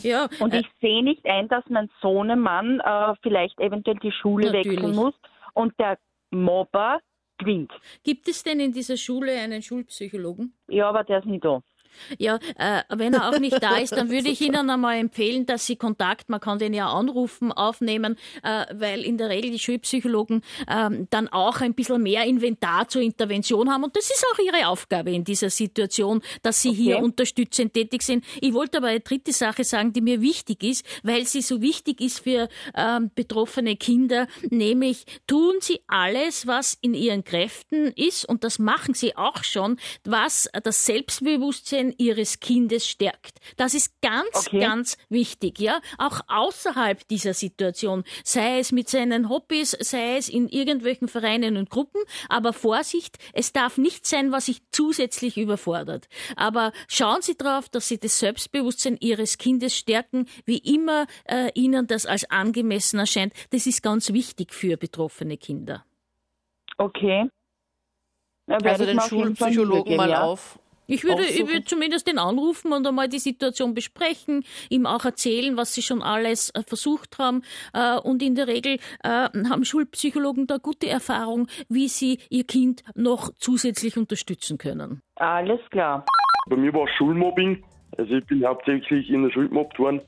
Ja, 0.02 0.28
und 0.40 0.54
äh, 0.54 0.60
ich 0.60 0.68
sehe 0.80 1.02
nicht 1.02 1.24
ein, 1.26 1.48
dass 1.48 1.64
mein 1.68 1.90
Sohnemann 2.00 2.80
äh, 2.80 3.14
vielleicht 3.22 3.58
eventuell 3.60 3.98
die 3.98 4.12
Schule 4.12 4.46
natürlich. 4.46 4.78
wechseln 4.78 4.94
muss 4.94 5.14
und 5.54 5.78
der 5.78 5.98
Mobber 6.30 7.00
gewinnt. 7.38 7.72
Gibt 8.02 8.28
es 8.28 8.42
denn 8.42 8.60
in 8.60 8.72
dieser 8.72 8.96
Schule 8.96 9.32
einen 9.38 9.62
Schulpsychologen? 9.62 10.52
Ja, 10.68 10.88
aber 10.88 11.04
der 11.04 11.20
ist 11.20 11.26
nicht 11.26 11.44
da. 11.44 11.62
Ja, 12.18 12.38
äh, 12.56 12.82
wenn 12.88 13.14
er 13.14 13.28
auch 13.28 13.38
nicht 13.38 13.62
da 13.62 13.76
ist, 13.76 13.92
dann 13.92 14.10
würde 14.10 14.28
ich 14.28 14.40
Ihnen 14.40 14.70
einmal 14.70 14.98
empfehlen, 14.98 15.46
dass 15.46 15.66
Sie 15.66 15.76
Kontakt, 15.76 16.28
man 16.28 16.40
kann 16.40 16.58
den 16.58 16.74
ja 16.74 16.90
anrufen, 16.90 17.52
aufnehmen, 17.52 18.16
äh, 18.42 18.66
weil 18.74 19.02
in 19.02 19.18
der 19.18 19.28
Regel 19.28 19.50
die 19.50 19.58
Schulpsychologen 19.58 20.42
äh, 20.66 20.90
dann 21.10 21.28
auch 21.28 21.60
ein 21.60 21.74
bisschen 21.74 22.02
mehr 22.02 22.24
Inventar 22.24 22.88
zur 22.88 23.02
Intervention 23.02 23.70
haben. 23.70 23.84
Und 23.84 23.96
das 23.96 24.10
ist 24.10 24.24
auch 24.32 24.38
Ihre 24.38 24.68
Aufgabe 24.68 25.10
in 25.10 25.24
dieser 25.24 25.50
Situation, 25.50 26.22
dass 26.42 26.62
Sie 26.62 26.70
okay. 26.70 26.78
hier 26.78 26.98
unterstützend 26.98 27.74
tätig 27.74 28.02
sind. 28.02 28.24
Ich 28.40 28.54
wollte 28.54 28.78
aber 28.78 28.88
eine 28.88 29.00
dritte 29.00 29.32
Sache 29.32 29.64
sagen, 29.64 29.92
die 29.92 30.00
mir 30.00 30.20
wichtig 30.20 30.62
ist, 30.62 30.84
weil 31.02 31.26
sie 31.26 31.42
so 31.42 31.60
wichtig 31.60 32.00
ist 32.00 32.20
für 32.20 32.48
ähm, 32.74 33.10
betroffene 33.14 33.76
Kinder, 33.76 34.26
nämlich 34.50 35.04
tun 35.26 35.56
Sie 35.60 35.80
alles, 35.86 36.46
was 36.46 36.76
in 36.80 36.94
Ihren 36.94 37.24
Kräften 37.24 37.88
ist, 37.96 38.28
und 38.28 38.44
das 38.44 38.58
machen 38.58 38.94
Sie 38.94 39.16
auch 39.16 39.44
schon, 39.44 39.78
was 40.04 40.48
das 40.62 40.86
Selbstbewusstsein 40.86 41.87
Selbstbewusstsein 41.88 41.94
ihres 41.98 42.40
Kindes 42.40 42.86
stärkt. 42.86 43.38
Das 43.56 43.74
ist 43.74 44.00
ganz, 44.00 44.46
okay. 44.46 44.60
ganz 44.60 44.96
wichtig, 45.08 45.58
ja. 45.58 45.80
Auch 45.98 46.20
außerhalb 46.28 47.06
dieser 47.08 47.34
Situation, 47.34 48.04
sei 48.24 48.58
es 48.58 48.72
mit 48.72 48.88
seinen 48.88 49.28
Hobbys, 49.28 49.76
sei 49.80 50.16
es 50.16 50.28
in 50.28 50.48
irgendwelchen 50.48 51.08
Vereinen 51.08 51.56
und 51.56 51.70
Gruppen, 51.70 52.00
aber 52.28 52.52
Vorsicht, 52.52 53.18
es 53.32 53.52
darf 53.52 53.78
nicht 53.78 54.06
sein, 54.06 54.32
was 54.32 54.46
sich 54.46 54.60
zusätzlich 54.70 55.36
überfordert. 55.36 56.08
Aber 56.36 56.72
schauen 56.88 57.22
Sie 57.22 57.36
darauf, 57.36 57.68
dass 57.68 57.88
Sie 57.88 57.98
das 57.98 58.18
Selbstbewusstsein 58.18 58.96
Ihres 59.00 59.38
Kindes 59.38 59.76
stärken, 59.76 60.26
wie 60.44 60.58
immer 60.58 61.06
äh, 61.24 61.50
Ihnen 61.54 61.86
das 61.86 62.06
als 62.06 62.28
angemessen 62.30 62.98
erscheint. 62.98 63.32
Das 63.50 63.66
ist 63.66 63.82
ganz 63.82 64.12
wichtig 64.12 64.52
für 64.52 64.76
betroffene 64.76 65.36
Kinder. 65.36 65.84
Okay. 66.76 67.28
Also 68.46 68.86
den 68.86 69.00
Schulpsychologen 69.00 69.96
mal 69.96 70.10
ja. 70.10 70.22
auf. 70.22 70.58
Ich 70.90 71.04
würde, 71.04 71.22
ich 71.22 71.46
würde 71.46 71.64
zumindest 71.64 72.08
den 72.08 72.18
anrufen 72.18 72.72
und 72.72 72.86
einmal 72.86 73.08
die 73.08 73.18
Situation 73.18 73.74
besprechen, 73.74 74.42
ihm 74.70 74.86
auch 74.86 75.04
erzählen, 75.04 75.56
was 75.58 75.74
sie 75.74 75.82
schon 75.82 76.02
alles 76.02 76.48
äh, 76.54 76.62
versucht 76.62 77.18
haben. 77.18 77.42
Äh, 77.74 77.98
und 77.98 78.22
in 78.22 78.34
der 78.34 78.48
Regel 78.48 78.78
äh, 79.04 79.28
haben 79.50 79.64
Schulpsychologen 79.66 80.46
da 80.46 80.56
gute 80.56 80.88
Erfahrung, 80.88 81.46
wie 81.68 81.88
sie 81.88 82.18
ihr 82.30 82.44
Kind 82.44 82.82
noch 82.94 83.30
zusätzlich 83.36 83.98
unterstützen 83.98 84.56
können. 84.56 85.02
Alles 85.16 85.60
klar. 85.70 86.06
Bei 86.48 86.56
mir 86.56 86.72
war 86.72 86.88
Schulmobbing. 86.88 87.62
Also 87.98 88.14
ich 88.14 88.24
bin 88.24 88.46
hauptsächlich 88.46 89.10
in 89.10 89.24
der 89.24 89.30
Schule 89.30 89.48
gemobbt 89.48 89.78
worden. 89.78 90.00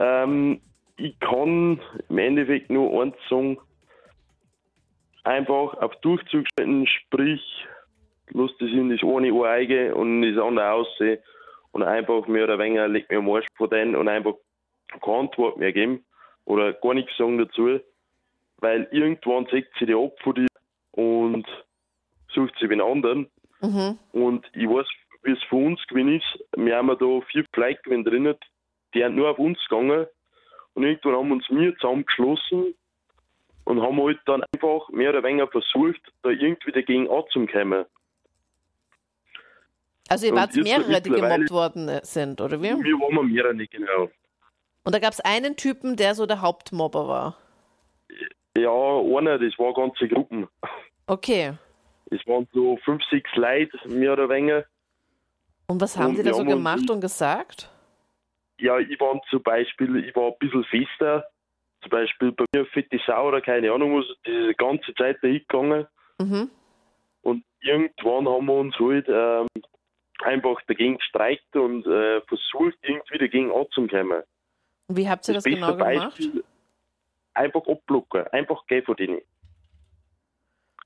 Ähm, 0.00 0.60
ich 0.96 1.16
kann 1.20 1.80
im 2.08 2.18
Endeffekt 2.18 2.70
nur 2.70 3.02
eins 3.02 3.14
sagen, 3.30 3.56
einfach 5.22 5.74
auf 5.74 5.94
Durchzug 6.00 6.44
schalten, 6.58 6.88
sprich, 6.88 7.40
lustig 8.30 8.70
sind 8.72 8.90
das 8.90 9.02
eine 9.02 9.32
Ohrgeige 9.32 9.94
und 9.94 10.22
das 10.22 10.42
andere 10.42 10.72
aussehen 10.72 11.18
und 11.72 11.82
einfach 11.82 12.26
mehr 12.26 12.44
oder 12.44 12.58
weniger 12.58 12.88
legt 12.88 13.10
mir 13.10 13.18
am 13.18 13.30
Arsch 13.30 13.46
vor 13.56 13.68
denen 13.68 13.96
und 13.96 14.08
einfach 14.08 14.34
keine 15.02 15.18
Antwort 15.18 15.56
mehr 15.56 15.72
geben 15.72 16.04
oder 16.44 16.72
gar 16.72 16.94
nichts 16.94 17.16
sagen 17.16 17.38
dazu, 17.38 17.80
weil 18.58 18.88
irgendwann 18.92 19.46
sagt 19.46 19.68
sie 19.78 19.86
die 19.86 19.94
ab 19.94 20.16
von 20.22 20.34
dir 20.34 20.46
und 20.92 21.46
sucht 22.28 22.54
sie 22.60 22.68
den 22.68 22.80
anderen. 22.80 23.28
Mhm. 23.60 23.98
Und 24.12 24.46
ich 24.54 24.68
weiß, 24.68 24.86
wie 25.24 25.32
es 25.32 25.42
für 25.44 25.56
uns 25.56 25.84
gewesen 25.86 26.16
ist. 26.16 26.44
Wir 26.56 26.76
haben 26.76 26.88
da 26.88 27.20
vier 27.32 27.44
Leute 27.56 28.02
drin, 28.04 28.34
die 28.94 29.00
sind 29.00 29.16
nur 29.16 29.30
auf 29.30 29.38
uns 29.38 29.58
gegangen 29.68 30.06
und 30.74 30.82
irgendwann 30.82 31.14
haben 31.14 31.28
wir 31.28 31.34
uns 31.34 31.50
wir 31.50 31.74
zusammengeschlossen 31.76 32.74
und 33.64 33.82
haben 33.82 34.02
halt 34.02 34.20
dann 34.26 34.44
einfach 34.54 34.88
mehr 34.90 35.10
oder 35.10 35.22
weniger 35.22 35.48
versucht, 35.48 36.00
da 36.22 36.30
irgendwie 36.30 36.72
dagegen 36.72 37.08
anzukommen. 37.10 37.86
Also 40.08 40.26
ihr 40.26 40.34
wart 40.34 40.54
mehrere, 40.54 41.00
die 41.00 41.10
gemobbt 41.10 41.50
worden 41.50 42.00
sind, 42.02 42.40
oder 42.40 42.60
wie? 42.60 42.68
Wir 42.68 42.98
waren 42.98 43.32
mehrere, 43.32 43.66
genau. 43.66 44.10
Und 44.84 44.94
da 44.94 44.98
gab 44.98 45.12
es 45.12 45.20
einen 45.20 45.56
Typen, 45.56 45.96
der 45.96 46.14
so 46.14 46.26
der 46.26 46.42
Hauptmobber 46.42 47.08
war? 47.08 47.38
Ja, 48.56 48.70
einer, 48.70 49.38
das 49.38 49.58
war 49.58 49.72
ganze 49.72 50.06
Gruppen. 50.08 50.46
Okay. 51.06 51.54
Es 52.10 52.24
waren 52.26 52.46
so 52.52 52.76
fünf, 52.84 53.02
sechs 53.10 53.30
Leute, 53.34 53.76
mehr 53.88 54.12
oder 54.12 54.28
weniger. 54.28 54.64
Und 55.66 55.80
was 55.80 55.96
haben 55.96 56.10
und 56.10 56.18
die 56.18 56.22
da 56.22 56.34
so 56.34 56.44
gemacht 56.44 56.88
und 56.90 57.00
gesagt? 57.00 57.70
Ja, 58.60 58.78
ich 58.78 59.00
war 59.00 59.20
zum 59.30 59.42
Beispiel, 59.42 60.04
ich 60.04 60.14
war 60.14 60.28
ein 60.28 60.38
bisschen 60.38 60.64
fester. 60.64 61.24
Zum 61.82 61.90
Beispiel 61.90 62.32
bei 62.32 62.44
mir 62.54 62.66
fette 62.66 62.98
Sau 63.06 63.28
oder 63.28 63.40
keine 63.40 63.72
Ahnung 63.72 63.98
was, 63.98 64.06
diese 64.26 64.54
ganze 64.54 64.94
Zeit 64.94 65.18
da 65.22 65.28
hingegangen. 65.28 65.86
Mhm. 66.18 66.50
Und 67.22 67.44
irgendwann 67.60 68.28
haben 68.28 68.46
wir 68.46 68.54
uns 68.54 68.78
halt 68.78 69.06
ähm, 69.08 69.46
einfach 70.24 70.60
dagegen 70.66 70.98
gestreikt 70.98 71.54
und 71.56 71.86
äh, 71.86 72.20
versucht, 72.22 72.76
irgendwie 72.82 73.18
dagegen 73.18 73.52
anzukommen. 73.52 74.22
Wie 74.88 75.08
habt 75.08 75.28
ihr 75.28 75.34
das, 75.34 75.44
das 75.44 75.52
genau 75.52 75.76
gemacht? 75.76 76.20
einfach 77.34 77.66
abblocken, 77.66 78.26
einfach 78.28 78.64
geh 78.68 78.82
von 78.82 78.96
denen. 78.96 79.20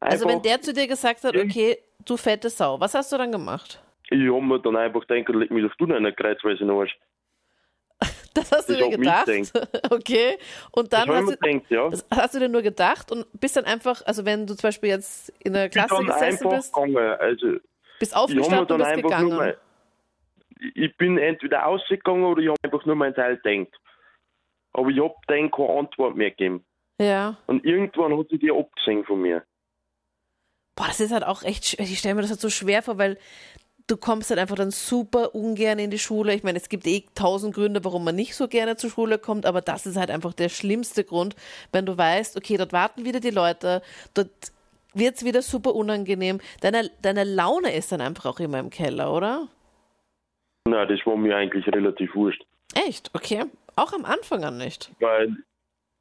also 0.01 0.27
wenn 0.29 0.43
der 0.43 0.61
zu 0.61 0.73
dir 0.73 0.87
gesagt 0.87 1.25
hat, 1.25 1.37
okay, 1.37 1.79
du 2.05 2.17
fette 2.17 2.51
Sau, 2.51 2.81
was 2.81 2.95
hast 2.95 3.13
du 3.13 3.19
dann 3.19 3.33
gemacht? 3.33 3.83
Ich 4.11 4.19
habe 4.19 4.41
mir 4.41 4.59
dann 4.61 4.77
einfach 4.77 5.07
gedacht, 5.07 5.29
leg 5.35 5.51
mich 5.51 5.65
doch 5.65 5.77
du 5.77 5.87
noch 5.87 5.97
in 5.97 6.17
kreuzweise 6.17 6.63
in 6.63 6.69
den 6.69 6.77
Arsch. 6.77 6.99
Das 8.35 8.53
hast 8.53 8.69
du 8.69 8.77
dir 8.77 8.91
gedacht? 8.91 9.29
okay. 9.91 10.39
Und 10.71 10.93
dann 10.93 11.09
hast 11.09 11.29
du, 11.29 11.37
gedacht, 11.37 11.71
ja. 11.71 11.91
hast 12.11 12.35
du 12.35 12.39
dir 12.39 12.49
nur 12.49 12.63
gedacht 12.63 13.11
und 13.11 13.27
bist 13.33 13.57
dann 13.57 13.65
einfach, 13.65 14.01
also 14.07 14.25
wenn 14.25 14.47
du 14.47 14.55
zum 14.55 14.69
Beispiel 14.69 14.91
jetzt 14.91 15.31
in 15.41 15.55
der 15.55 15.69
Klasse 15.69 16.05
gesessen 16.05 16.49
bist, 16.49 16.73
gegangen. 16.73 16.97
Also, 16.97 17.57
bist 17.99 18.17
aufgestanden 18.17 18.81
und 18.81 18.87
bist 18.87 19.03
gegangen. 19.03 19.37
Mein, 19.37 19.55
ich 20.75 20.97
bin 20.97 21.19
entweder 21.19 21.67
ausgegangen 21.67 22.25
oder 22.25 22.43
ich 22.43 22.49
habe 22.49 22.59
einfach 22.63 22.85
nur 22.85 22.97
mein 22.97 23.15
Teil 23.15 23.39
gedacht. 23.39 23.79
Aber 24.73 24.89
ich 24.89 25.01
habe 25.01 25.15
dann 25.27 25.51
keine 25.51 25.79
Antwort 25.79 26.17
mehr 26.17 26.31
gegeben. 26.31 26.65
Ja. 27.01 27.37
Und 27.47 27.65
irgendwann 27.65 28.17
hat 28.19 28.29
sie 28.31 28.39
die 28.39 28.51
abgesehen 28.51 29.05
von 29.05 29.21
mir. 29.21 29.45
Boah, 30.75 30.87
das 30.87 31.01
ist 31.01 31.13
halt 31.13 31.25
auch 31.25 31.43
echt, 31.43 31.79
ich 31.81 31.99
stelle 31.99 32.17
mir 32.17 32.23
das 32.23 32.31
halt 32.31 32.41
so 32.41 32.51
schwer 32.51 32.83
vor, 32.83 32.99
weil 32.99 33.19
du 33.89 33.97
kommst 33.97 34.31
halt 34.31 34.39
einfach 34.39 34.57
dann 34.57 34.71
super 34.71 35.35
ungern 35.35 35.79
in 35.79 35.91
die 35.91 35.99
Schule. 35.99 36.35
Ich 36.35 36.45
meine, 36.45 36.59
es 36.59 36.69
gibt 36.69 36.87
eh 36.87 37.05
tausend 37.15 37.55
Gründe, 37.55 37.85
warum 37.85 38.05
man 38.05 38.15
nicht 38.15 38.35
so 38.35 38.47
gerne 38.47 38.77
zur 38.77 38.91
Schule 38.91 39.19
kommt, 39.19 39.47
aber 39.47 39.61
das 39.61 39.87
ist 39.87 39.97
halt 39.97 40.11
einfach 40.11 40.35
der 40.35 40.49
schlimmste 40.49 41.05
Grund, 41.05 41.35
wenn 41.73 41.87
du 41.87 41.97
weißt, 41.97 42.37
okay, 42.37 42.57
dort 42.57 42.73
warten 42.73 43.05
wieder 43.05 43.21
die 43.21 43.31
Leute, 43.31 43.83
dort 44.15 44.31
wird 44.95 45.17
es 45.17 45.25
wieder 45.25 45.43
super 45.43 45.75
unangenehm. 45.75 46.41
Deine, 46.61 46.91
deine 47.03 47.25
Laune 47.25 47.75
ist 47.75 47.93
dann 47.93 48.01
einfach 48.01 48.27
auch 48.27 48.41
immer 48.41 48.59
im 48.59 48.71
Keller, 48.71 49.13
oder? 49.13 49.49
Na, 50.67 50.87
das 50.87 51.01
war 51.07 51.17
mir 51.17 51.37
eigentlich 51.37 51.67
relativ 51.69 52.15
wurscht. 52.15 52.45
Echt? 52.75 53.11
Okay. 53.15 53.45
Auch 53.77 53.93
am 53.93 54.05
Anfang 54.05 54.45
an 54.45 54.59
nicht? 54.59 54.91
Weil 55.01 55.29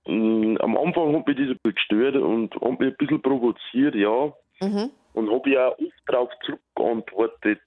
mh, 0.08 0.14
mm, 0.14 0.58
am 0.58 0.78
Anfang 0.78 1.16
hat 1.16 1.28
mich 1.28 1.38
das 1.38 1.48
ein 1.48 1.60
bisschen 1.64 1.76
gestört 1.76 2.16
und 2.16 2.54
hat 2.56 2.80
mich 2.80 2.90
ein 2.90 2.98
bisschen 2.98 3.22
provoziert, 3.22 3.96
ja. 3.96 4.34
Mhm. 4.60 4.92
Und 5.14 5.32
habe 5.32 5.50
ja 5.50 5.70
oft 5.70 6.04
darauf 6.08 6.30
zurückgeantwortet. 6.46 7.62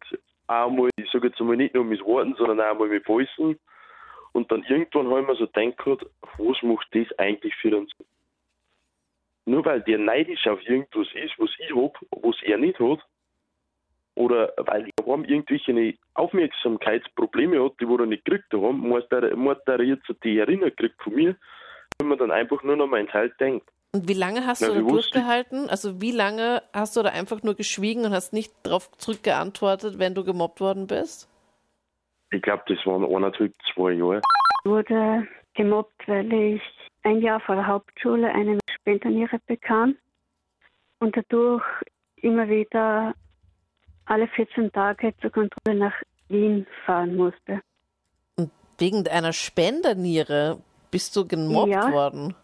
Einmal, 0.46 0.90
ich 0.96 1.10
sage 1.10 1.28
jetzt 1.28 1.40
einmal 1.40 1.56
nicht 1.56 1.74
nur 1.74 1.84
mit 1.84 2.04
Worten, 2.04 2.34
sondern 2.36 2.60
auch 2.60 2.78
mal 2.78 2.88
mit 2.88 3.04
Fäusten. 3.04 3.58
Und 4.32 4.50
dann 4.52 4.64
irgendwann 4.64 5.08
habe 5.08 5.20
ich 5.22 5.26
mir 5.26 5.36
so 5.36 5.46
gedacht, 5.46 6.06
was 6.38 6.62
macht 6.62 6.86
das 6.92 7.06
eigentlich 7.18 7.54
für 7.56 7.76
uns? 7.76 7.90
Nur 9.50 9.64
weil 9.64 9.80
der 9.80 9.98
neidisch 9.98 10.46
auf 10.46 10.62
irgendwas 10.62 11.08
ist, 11.12 11.36
was 11.38 11.50
ich 11.58 11.74
habe, 11.74 11.92
was 12.22 12.36
er 12.44 12.56
nicht 12.56 12.78
hat, 12.78 13.00
oder 14.14 14.52
weil 14.58 14.90
haben 15.04 15.24
irgendwelche 15.24 15.98
Aufmerksamkeitsprobleme 16.14 17.60
hat, 17.64 17.72
die 17.80 17.88
wir 17.88 18.06
nicht 18.06 18.24
gekriegt 18.24 18.52
haben, 18.52 18.78
muss 18.78 19.08
der, 19.08 19.34
muss 19.34 19.56
der 19.66 19.82
jetzt 19.82 20.06
die 20.22 20.38
Erinnerung 20.38 20.76
kriegt 20.76 21.02
von 21.02 21.14
mir, 21.14 21.34
wenn 21.98 22.08
man 22.08 22.18
dann 22.18 22.30
einfach 22.30 22.62
nur 22.62 22.76
noch 22.76 22.86
meinen 22.86 23.08
Teil 23.08 23.30
denkt. 23.40 23.68
Und 23.92 24.08
wie 24.08 24.14
lange 24.14 24.46
hast 24.46 24.60
Na, 24.60 24.68
du 24.68 24.74
da 24.74 24.88
durchgehalten? 24.88 25.68
Also 25.68 26.00
wie 26.00 26.12
lange 26.12 26.62
hast 26.72 26.96
du 26.96 27.02
da 27.02 27.08
einfach 27.08 27.42
nur 27.42 27.56
geschwiegen 27.56 28.04
und 28.04 28.12
hast 28.12 28.32
nicht 28.32 28.52
darauf 28.62 28.88
zurückgeantwortet, 28.98 29.98
wenn 29.98 30.14
du 30.14 30.22
gemobbt 30.22 30.60
worden 30.60 30.86
bist? 30.86 31.28
Ich 32.30 32.40
glaube, 32.40 32.62
das 32.68 32.78
waren 32.86 33.04
anderthalb, 33.04 33.52
zwei 33.74 33.94
Jahre. 33.94 34.20
Ich 34.64 34.70
wurde 34.70 35.26
gemobbt, 35.54 36.06
weil 36.06 36.32
ich 36.32 36.62
ein 37.02 37.20
Jahr 37.20 37.40
vor 37.40 37.56
der 37.56 37.66
Hauptschule 37.66 38.28
eine 38.28 38.59
Spenderniere 38.80 39.38
bekam 39.46 39.96
und 40.98 41.16
dadurch 41.16 41.64
immer 42.16 42.48
wieder 42.48 43.14
alle 44.06 44.28
14 44.28 44.72
Tage 44.72 45.14
zur 45.20 45.30
Kontrolle 45.30 45.78
nach 45.78 45.94
Wien 46.28 46.66
fahren 46.84 47.16
musste. 47.16 47.60
Und 48.36 48.50
wegen 48.78 49.06
einer 49.08 49.32
Spenderniere 49.32 50.60
bist 50.90 51.14
du 51.16 51.26
gemobbt 51.26 51.72
ja. 51.72 51.92
worden? 51.92 52.34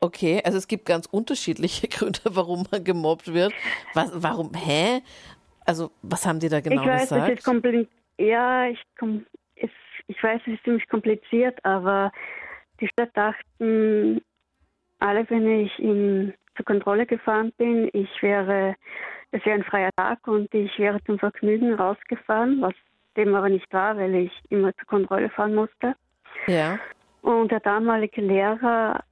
Okay, 0.00 0.42
also 0.44 0.58
es 0.58 0.68
gibt 0.68 0.84
ganz 0.84 1.06
unterschiedliche 1.06 1.88
Gründe, 1.88 2.20
warum 2.30 2.66
man 2.70 2.84
gemobbt 2.84 3.32
wird. 3.32 3.52
Was, 3.94 4.10
warum, 4.14 4.52
hä? 4.54 5.00
Also, 5.64 5.90
was 6.02 6.26
haben 6.26 6.38
die 6.38 6.48
da 6.48 6.60
genau 6.60 6.82
ich 6.82 6.88
weiß, 6.88 7.02
gesagt? 7.02 7.28
Es 7.30 7.38
ist 7.38 7.44
kompliziert. 7.44 7.90
Ja, 8.18 8.68
ich, 8.68 8.80
es, 9.56 9.70
ich 10.06 10.22
weiß, 10.22 10.40
es 10.46 10.54
ist 10.54 10.64
ziemlich 10.64 10.88
kompliziert, 10.88 11.62
aber 11.64 12.12
die 12.80 12.88
Stadt 12.88 13.10
dachten 13.14 14.22
alle, 14.98 15.28
wenn 15.30 15.48
ich 15.48 15.78
in, 15.78 16.34
zur 16.56 16.64
Kontrolle 16.64 17.06
gefahren 17.06 17.52
bin, 17.58 17.90
ich 17.92 18.10
wäre, 18.22 18.76
es 19.30 19.44
wäre 19.44 19.56
ein 19.56 19.64
freier 19.64 19.90
Tag 19.96 20.26
und 20.26 20.52
ich 20.54 20.78
wäre 20.78 21.02
zum 21.04 21.18
Vergnügen 21.18 21.74
rausgefahren, 21.74 22.60
was 22.60 22.74
dem 23.16 23.34
aber 23.34 23.48
nicht 23.48 23.72
war, 23.72 23.96
weil 23.96 24.14
ich 24.14 24.32
immer 24.50 24.74
zur 24.76 24.86
Kontrolle 24.86 25.30
fahren 25.30 25.54
musste. 25.54 25.94
Ja. 26.46 26.78
Und 27.22 27.50
der 27.50 27.60
damalige 27.60 28.20
Lehrer 28.20 29.02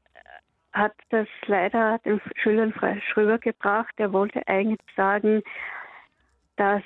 hat 0.73 0.95
das 1.11 1.29
leider 1.47 1.99
den 2.05 2.21
Schülern 2.37 2.73
falsch 2.73 3.17
rübergebracht. 3.17 3.95
Er 3.97 4.13
wollte 4.13 4.47
eigentlich 4.47 4.81
sagen, 4.97 5.43
dass 6.57 6.83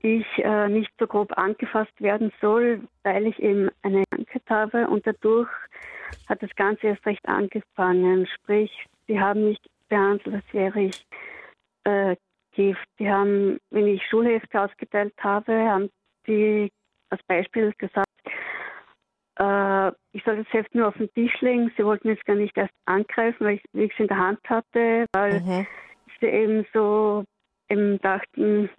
ich 0.00 0.26
äh, 0.38 0.68
nicht 0.68 0.90
so 0.98 1.06
grob 1.06 1.36
angefasst 1.36 2.00
werden 2.00 2.32
soll, 2.40 2.80
weil 3.02 3.26
ich 3.26 3.38
eben 3.40 3.70
eine 3.82 4.04
Krankheit 4.10 4.42
habe 4.48 4.88
und 4.88 5.06
dadurch 5.06 5.48
hat 6.28 6.42
das 6.42 6.54
Ganze 6.56 6.88
erst 6.88 7.06
recht 7.06 7.26
angefangen. 7.26 8.26
Sprich, 8.26 8.70
sie 9.06 9.20
haben 9.20 9.44
mich 9.44 9.58
behandelt, 9.88 10.34
als 10.34 10.44
wäre 10.52 10.80
ich 10.80 11.06
äh, 11.84 12.16
Gift. 12.52 12.86
Sie 12.98 13.10
haben, 13.10 13.58
wenn 13.70 13.86
ich 13.86 14.02
Schulhefte 14.08 14.60
ausgeteilt 14.60 15.14
habe, 15.18 15.52
haben 15.52 15.90
die 16.26 16.70
als 17.10 17.22
Beispiel 17.24 17.72
gesagt, 17.78 18.06
äh, 19.38 19.88
ich 20.12 20.24
soll 20.24 20.38
das 20.42 20.52
Heft 20.52 20.74
nur 20.74 20.88
auf 20.88 20.96
den 20.96 21.12
Tisch 21.12 21.40
legen. 21.40 21.70
Sie 21.76 21.84
wollten 21.84 22.08
es 22.08 22.24
gar 22.24 22.36
nicht 22.36 22.56
erst 22.56 22.74
angreifen, 22.86 23.46
weil 23.46 23.60
ich 23.72 23.92
es 23.92 23.98
in 24.00 24.08
der 24.08 24.18
Hand 24.18 24.40
hatte, 24.48 25.06
weil 25.12 25.40
mhm. 25.40 25.66
sie 26.20 26.26
eben 26.26 26.66
so 26.72 27.24
eben 27.68 27.98
dachten, 28.00 28.70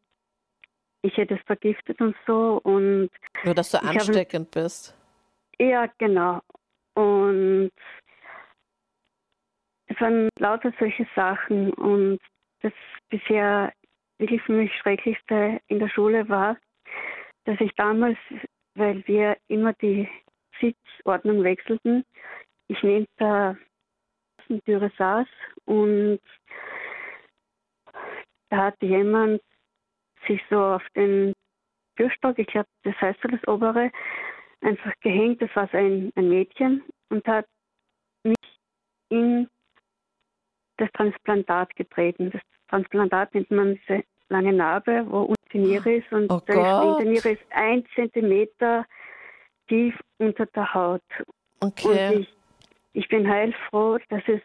ich 1.01 1.15
hätte 1.17 1.35
es 1.35 1.41
vergiftet 1.45 2.01
und 2.01 2.15
so. 2.25 2.59
Und 2.63 3.09
nur, 3.43 3.53
dass 3.53 3.71
du 3.71 3.81
ansteckend 3.81 4.55
habe, 4.55 4.63
bist. 4.63 4.97
Ja, 5.59 5.87
genau. 5.97 6.41
Und 6.97 7.69
es 9.85 10.01
waren 10.01 10.29
lauter 10.39 10.73
solche 10.79 11.07
Sachen. 11.15 11.71
Und 11.73 12.19
das 12.61 12.73
bisher 13.09 13.71
wirklich 14.17 14.41
für 14.41 14.53
mich 14.53 14.73
Schrecklichste 14.77 15.59
in 15.67 15.77
der 15.77 15.89
Schule 15.89 16.27
war, 16.27 16.57
dass 17.45 17.61
ich 17.61 17.71
damals, 17.75 18.17
weil 18.73 19.05
wir 19.07 19.37
immer 19.47 19.73
die 19.73 20.09
Sitzordnung 20.59 21.43
wechselten, 21.43 22.03
ich 22.67 22.81
neben 22.81 23.05
der 23.19 23.57
Türe 24.65 24.91
saß 24.97 25.27
und 25.65 26.19
da 28.49 28.57
hat 28.57 28.81
jemand 28.81 29.41
sich 30.25 30.41
so 30.49 30.59
auf 30.59 30.83
den 30.95 31.33
Türstock, 31.95 32.39
ich 32.39 32.47
glaube, 32.47 32.67
das 32.83 32.95
heißt 32.99 33.19
so 33.21 33.27
das 33.27 33.47
obere, 33.47 33.91
einfach 34.61 34.93
gehängt. 35.01 35.41
Das 35.41 35.49
war 35.55 35.67
so 35.71 35.77
ein, 35.77 36.11
ein 36.15 36.29
Mädchen 36.29 36.83
und 37.09 37.25
hat 37.27 37.45
mich 38.23 38.35
in 39.09 39.47
das 40.77 40.89
Transplantat 40.93 41.75
getreten. 41.75 42.31
Das 42.31 42.41
Transplantat 42.69 43.33
nennt 43.33 43.51
man 43.51 43.75
diese 43.75 44.03
lange 44.29 44.53
Narbe, 44.53 45.05
wo 45.09 45.21
unten 45.21 45.35
die 45.53 45.59
Niere 45.59 45.95
ist 45.95 46.11
und 46.11 46.29
oh 46.31 46.41
die 46.99 47.05
Niere 47.05 47.29
ist 47.29 47.41
ein 47.51 47.85
Zentimeter 47.95 48.85
tief 49.67 49.97
unter 50.17 50.45
der 50.47 50.73
Haut. 50.73 51.01
Okay. 51.59 52.15
Und 52.15 52.21
ich, 52.21 52.35
ich 52.93 53.07
bin 53.07 53.27
heilfroh, 53.27 53.97
dass 54.09 54.23
es 54.27 54.41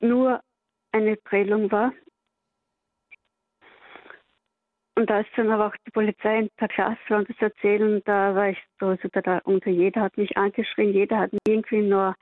nur 0.00 0.40
eine 0.92 1.16
Prellung 1.16 1.70
war. 1.70 1.92
Und 4.96 5.10
da 5.10 5.20
ist 5.20 5.28
dann 5.36 5.50
aber 5.50 5.66
auch 5.66 5.76
die 5.86 5.90
Polizei 5.90 6.38
in 6.38 6.50
der 6.58 6.68
Klasse 6.68 6.96
und 7.10 7.28
das 7.28 7.36
erzählen, 7.38 8.00
da 8.06 8.34
war 8.34 8.48
ich 8.48 8.58
so 8.80 8.96
super 9.02 9.20
da 9.20 9.38
unter 9.44 9.68
jeder 9.68 10.00
hat 10.00 10.16
mich 10.16 10.36
angeschrien, 10.38 10.92
jeder 10.94 11.18
hat 11.18 11.32
mich 11.32 11.42
irgendwie 11.46 11.82
nur 11.82 12.16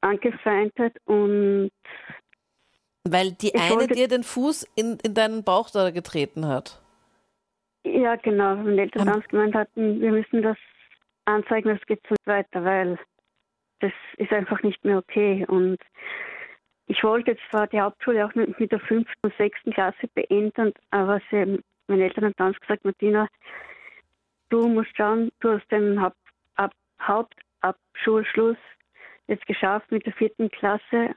angefeindet 0.00 0.96
und 1.04 1.70
weil 3.04 3.32
die 3.32 3.54
eine 3.54 3.76
wollte, 3.76 3.94
dir 3.94 4.08
den 4.08 4.24
Fuß 4.24 4.66
in, 4.74 4.98
in 5.04 5.14
deinen 5.14 5.44
Bauch 5.44 5.70
da 5.70 5.90
getreten 5.90 6.46
hat. 6.46 6.82
Ja, 7.84 8.16
genau. 8.16 8.56
Meine 8.56 8.82
Eltern 8.82 9.08
haben 9.08 9.22
gemeint 9.28 9.54
hatten, 9.54 10.00
wir 10.00 10.10
müssen 10.10 10.42
das 10.42 10.58
anzeigen, 11.24 11.68
das 11.68 11.86
geht 11.86 12.00
so 12.08 12.16
weiter, 12.26 12.64
weil 12.64 12.98
das 13.78 13.92
ist 14.16 14.32
einfach 14.32 14.62
nicht 14.62 14.84
mehr 14.84 14.98
okay. 14.98 15.46
Und 15.48 15.78
ich 16.90 17.04
wollte 17.04 17.30
jetzt 17.30 17.42
zwar 17.50 17.68
die 17.68 17.80
Hauptschule 17.80 18.26
auch 18.26 18.34
mit, 18.34 18.58
mit 18.58 18.72
der 18.72 18.80
fünften 18.80 19.14
und 19.22 19.32
sechsten 19.36 19.72
Klasse 19.72 20.08
beenden, 20.12 20.74
aber 20.90 21.20
sie, 21.30 21.62
meine 21.86 22.02
Eltern 22.02 22.24
haben 22.24 22.34
damals 22.36 22.58
gesagt, 22.58 22.84
Martina, 22.84 23.28
du 24.48 24.66
musst 24.66 24.96
schauen, 24.96 25.30
du 25.38 25.52
hast 25.52 25.70
den 25.70 26.02
Haupt, 26.02 26.16
Ab, 26.56 26.72
Hauptabschulschluss 27.00 28.56
jetzt 29.28 29.46
geschafft 29.46 29.92
mit 29.92 30.04
der 30.04 30.12
vierten 30.14 30.50
Klasse 30.50 31.14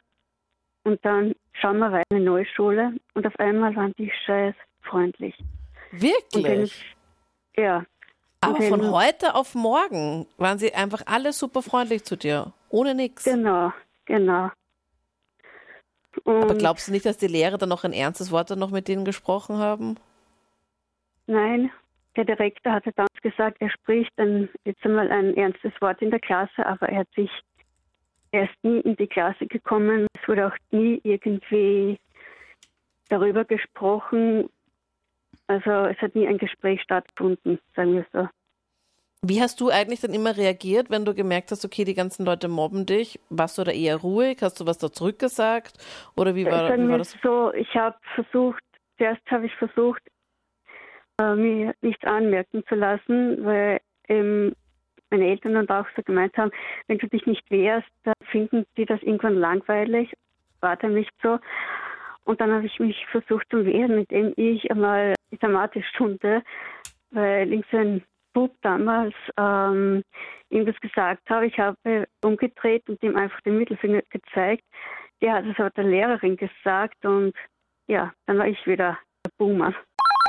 und 0.84 1.04
dann 1.04 1.34
schauen 1.54 1.80
wir 1.80 1.92
weiter 1.92 2.06
in 2.12 2.18
eine 2.18 2.26
neue 2.26 2.46
Schule 2.46 2.94
und 3.16 3.26
auf 3.26 3.40
einmal 3.40 3.76
waren 3.76 3.94
die 3.98 4.12
scheiß 4.28 4.54
freundlich. 4.82 5.36
Wirklich? 5.92 6.96
Dann, 7.56 7.66
ja. 7.66 7.86
Aber 8.42 8.62
von 8.62 8.92
heute 8.92 9.34
auf 9.34 9.56
morgen 9.56 10.28
waren 10.38 10.60
sie 10.60 10.72
einfach 10.76 11.02
alle 11.08 11.34
super 11.34 11.64
freundlich 11.64 12.04
zu 12.04 12.16
dir, 12.16 12.54
ohne 12.70 12.94
nichts. 12.94 13.24
Genau, 13.24 13.74
genau. 14.06 14.52
Und 16.24 16.44
Aber 16.44 16.56
glaubst 16.56 16.88
du 16.88 16.92
nicht, 16.92 17.06
dass 17.06 17.18
die 17.18 17.28
Lehrer 17.28 17.58
dann 17.58 17.70
noch 17.70 17.84
ein 17.84 17.94
ernstes 17.94 18.32
Wort 18.32 18.52
dann 18.52 18.60
noch 18.60 18.72
mit 18.72 18.88
denen 18.88 19.06
gesprochen 19.06 19.58
haben? 19.58 19.98
Nein, 21.28 21.72
der 22.16 22.26
Direktor 22.26 22.74
hatte 22.74 22.92
damals 22.94 23.22
gesagt, 23.22 23.58
er 23.60 23.70
spricht 23.70 24.12
dann 24.18 24.50
jetzt 24.66 24.84
einmal 24.86 25.12
ein 25.12 25.36
ernstes 25.36 25.74
Wort 25.82 26.02
in 26.02 26.12
der 26.12 26.20
Klasse, 26.20 26.66
aber 26.66 26.90
er 26.90 27.00
hat 27.00 27.08
sich 27.16 27.30
erst 28.32 28.56
nie 28.64 28.80
in 28.80 28.96
die 28.96 29.08
Klasse 29.08 29.48
gekommen. 29.48 30.08
Es 30.20 30.28
wurde 30.28 30.48
auch 30.48 30.58
nie 30.72 31.00
irgendwie 31.04 31.98
darüber 33.10 33.46
gesprochen. 33.46 34.50
Also 35.48 35.72
es 35.72 35.98
hat 36.00 36.16
nie 36.16 36.28
ein 36.28 36.38
Gespräch 36.38 36.82
stattgefunden, 36.82 37.60
sagen 37.76 37.96
wir 37.96 38.06
so. 38.12 38.28
Wie 39.26 39.42
hast 39.42 39.62
du 39.62 39.70
eigentlich 39.70 40.02
dann 40.02 40.14
immer 40.14 40.36
reagiert, 40.36 40.90
wenn 40.90 41.06
du 41.06 41.14
gemerkt 41.14 41.52
hast, 41.52 41.64
okay, 41.64 41.86
die 41.86 41.94
ganzen 41.94 42.26
Leute 42.26 42.50
mobben 42.50 42.86
dich? 42.86 43.22
Warst 43.30 43.58
du 43.58 43.64
da 43.64 43.72
eher 43.72 43.96
ruhig? 43.96 44.40
Hast 44.42 44.60
du 44.60 44.66
was 44.66 44.78
da 44.80 44.92
zurückgesagt? 44.92 45.78
Oder 46.18 46.36
wie 46.36 46.46
war, 46.46 46.78
wie 46.78 46.90
war 46.90 46.98
das? 46.98 47.16
So, 47.24 47.54
ich 47.54 47.74
habe 47.74 47.96
versucht, 48.16 48.62
zuerst 48.98 49.22
habe 49.32 49.46
ich 49.46 49.56
versucht, 49.56 50.02
äh, 51.22 51.36
mir 51.36 51.74
nichts 51.82 52.04
anmerken 52.04 52.64
zu 52.68 52.76
lassen, 52.76 53.46
weil 53.46 53.80
ähm, 54.10 54.54
meine 55.10 55.28
Eltern 55.28 55.54
dann 55.54 55.70
auch 55.70 55.88
so 55.96 56.02
gemeint 56.04 56.36
haben, 56.36 56.52
wenn 56.88 56.98
du 56.98 57.08
dich 57.08 57.26
nicht 57.26 57.50
wehrst, 57.50 57.88
dann 58.04 58.16
finden 58.30 58.66
die 58.76 58.86
das 58.86 59.02
irgendwann 59.04 59.36
langweilig. 59.36 60.12
War 60.60 60.76
dann 60.76 60.96
nicht 60.96 61.14
so. 61.22 61.40
Und 62.26 62.42
dann 62.42 62.52
habe 62.52 62.66
ich 62.66 62.78
mich 62.78 63.06
versucht 63.06 63.48
zu 63.50 63.66
wehren, 63.66 64.06
indem 64.06 64.34
ich 64.36 64.70
einmal 64.70 65.14
die 65.32 65.38
Tomatenstunde, 65.38 66.44
weil 67.12 67.48
links 67.48 67.68
Bub 68.34 68.56
damals 68.62 69.14
ähm, 69.38 70.04
ihm 70.50 70.66
das 70.66 70.80
gesagt 70.80 71.30
habe. 71.30 71.48
Ich 71.48 71.58
habe 71.60 72.08
umgedreht 72.24 72.88
und 72.90 73.02
ihm 73.04 73.16
einfach 73.16 73.40
den 73.42 73.58
Mittelfinger 73.58 74.02
gezeigt. 74.10 74.64
Der 75.22 75.34
hat 75.34 75.46
es 75.46 75.58
aber 75.58 75.70
der 75.72 75.86
Lehrerin 75.86 76.36
gesagt 76.36 77.06
und 77.06 77.34
ja, 77.88 78.14
dann 78.26 78.38
war 78.38 78.48
ich 78.48 78.66
wieder 78.66 78.98
der 79.26 79.32
Buhmann. 79.38 79.76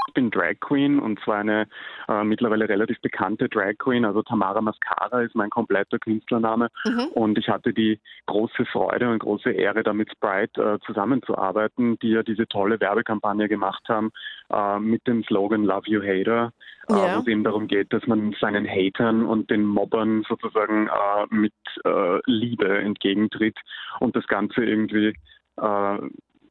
Ich 0.07 0.15
bin 0.15 0.31
Drag 0.31 0.55
Queen 0.61 0.99
und 0.99 1.19
zwar 1.21 1.39
eine 1.39 1.67
äh, 2.09 2.25
mittlerweile 2.25 2.69
relativ 2.69 3.01
bekannte 3.01 3.49
Drag 3.49 3.79
Queen. 3.79 4.05
Also 4.05 4.23
Tamara 4.23 4.61
Mascara 4.61 5.23
ist 5.23 5.35
mein 5.35 5.51
kompletter 5.51 5.99
Künstlername. 5.99 6.69
Mhm. 6.85 7.07
Und 7.15 7.39
ich 7.39 7.49
hatte 7.49 7.73
die 7.73 8.01
große 8.27 8.65
Freude 8.67 9.11
und 9.11 9.19
große 9.19 9.51
Ehre, 9.51 9.83
da 9.83 9.93
mit 9.93 10.11
Sprite 10.11 10.61
äh, 10.61 10.87
zusammenzuarbeiten, 10.87 11.99
die 12.01 12.11
ja 12.11 12.23
diese 12.23 12.47
tolle 12.47 12.81
Werbekampagne 12.81 13.49
gemacht 13.49 13.85
haben 13.89 14.13
äh, 14.51 14.79
mit 14.79 15.07
dem 15.07 15.25
Slogan 15.25 15.65
Love 15.65 15.87
You 15.87 16.03
Hater, 16.03 16.53
äh, 16.89 16.95
ja. 16.95 17.17
wo 17.17 17.21
es 17.21 17.27
eben 17.27 17.45
darum 17.45 17.67
geht, 17.67 17.93
dass 17.93 18.07
man 18.07 18.35
seinen 18.41 18.67
Hatern 18.69 19.25
und 19.25 19.51
den 19.51 19.65
Mobbern 19.65 20.25
sozusagen 20.29 20.89
äh, 20.89 21.27
mit 21.31 21.55
äh, 21.85 22.21
Liebe 22.27 22.79
entgegentritt 22.79 23.59
und 24.01 24.17
das 24.17 24.27
Ganze 24.27 24.65
irgendwie 24.65 25.15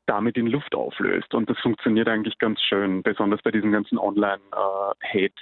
damit 0.05 0.37
in 0.37 0.47
Luft 0.47 0.75
auflöst. 0.75 1.33
Und 1.33 1.49
das 1.49 1.57
funktioniert 1.59 2.07
eigentlich 2.07 2.37
ganz 2.37 2.61
schön, 2.61 3.03
besonders 3.03 3.41
bei 3.41 3.51
diesem 3.51 3.71
ganzen 3.71 3.97
Online-Hate. 3.97 5.33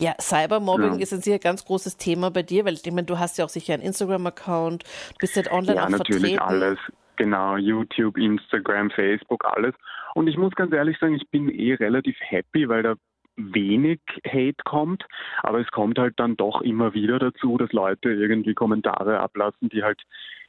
Ja, 0.00 0.14
Cybermobbing 0.20 0.94
ja. 0.94 1.00
ist 1.00 1.12
ein 1.12 1.22
sehr 1.22 1.40
ganz 1.40 1.64
großes 1.64 1.96
Thema 1.96 2.30
bei 2.30 2.42
dir, 2.42 2.64
weil 2.64 2.74
ich 2.74 2.86
meine, 2.86 3.04
du 3.04 3.18
hast 3.18 3.36
ja 3.36 3.44
auch 3.44 3.48
sicher 3.48 3.74
einen 3.74 3.82
Instagram-Account, 3.82 4.84
du 4.84 5.18
bist 5.18 5.34
halt 5.34 5.50
online 5.50 5.76
ja, 5.76 5.84
auch 5.86 5.88
natürlich 5.88 6.36
vertreten. 6.36 6.38
alles. 6.38 6.78
Genau, 7.16 7.56
YouTube, 7.56 8.16
Instagram, 8.16 8.90
Facebook, 8.90 9.44
alles. 9.44 9.74
Und 10.14 10.28
ich 10.28 10.36
muss 10.36 10.54
ganz 10.54 10.72
ehrlich 10.72 10.96
sagen, 10.98 11.16
ich 11.16 11.28
bin 11.30 11.48
eh 11.48 11.74
relativ 11.74 12.16
happy, 12.20 12.68
weil 12.68 12.84
da 12.84 12.94
wenig 13.36 14.00
Hate 14.24 14.62
kommt, 14.64 15.04
aber 15.42 15.60
es 15.60 15.68
kommt 15.70 15.98
halt 15.98 16.14
dann 16.18 16.36
doch 16.36 16.60
immer 16.62 16.94
wieder 16.94 17.18
dazu, 17.18 17.56
dass 17.56 17.72
Leute 17.72 18.10
irgendwie 18.10 18.54
Kommentare 18.54 19.20
ablassen, 19.20 19.68
die 19.68 19.82
halt 19.82 20.00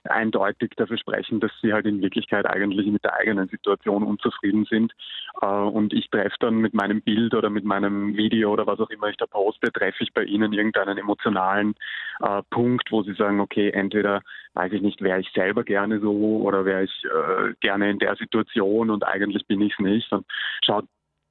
eindeutig 0.04 0.72
dafür 0.78 0.98
sprechen, 0.98 1.40
dass 1.40 1.52
sie 1.62 1.74
halt 1.74 1.86
in 1.86 2.02
Wirklichkeit 2.02 2.46
eigentlich 2.46 2.88
mit 2.88 3.04
der 3.04 3.16
eigenen 3.16 3.48
Situation 3.48 4.04
unzufrieden 4.04 4.66
sind. 4.66 4.94
Äh, 5.42 5.46
und 5.46 5.94
ich 5.94 6.10
treffe 6.10 6.36
dann 6.40 6.56
mit 6.58 6.74
meinem 6.74 7.02
Bild 7.02 7.34
oder 7.34 7.50
mit 7.50 7.66
meinem 7.66 8.16
Video 8.16 8.52
oder 8.52 8.68
was 8.68 8.80
auch 8.80 8.90
immer 8.90 9.10
ich 9.10 9.18
da 9.18 9.26
poste, 9.26 9.72
treffe 9.72 10.04
ich 10.04 10.14
bei 10.14 10.24
ihnen 10.24 10.54
irgendeinen 10.54 10.98
emotionalen 10.98 11.76
äh, 12.22 12.42
Punkt, 12.50 12.92
wo 12.92 13.04
sie 13.04 13.14
sagen, 13.14 13.40
okay, 13.40 13.72
entweder 13.72 14.22
weiß 14.54 14.72
ich 14.74 14.82
nicht, 14.82 15.02
wäre 15.02 15.20
ich 15.20 15.30
selber 15.34 15.64
gerne 15.64 16.00
so 16.00 16.42
oder 16.42 16.66
wäre 16.66 16.84
ich 16.84 17.06
äh, 17.06 17.54
gerne 17.60 17.90
in 17.90 18.00
der 18.00 18.16
Situation 18.16 18.90
und 18.90 19.06
eigentlich 19.06 19.46
bin 19.48 19.62
ich 19.62 19.74
es 19.74 19.80
nicht. 19.80 20.12
Und 20.12 20.26
schaut 20.64 20.86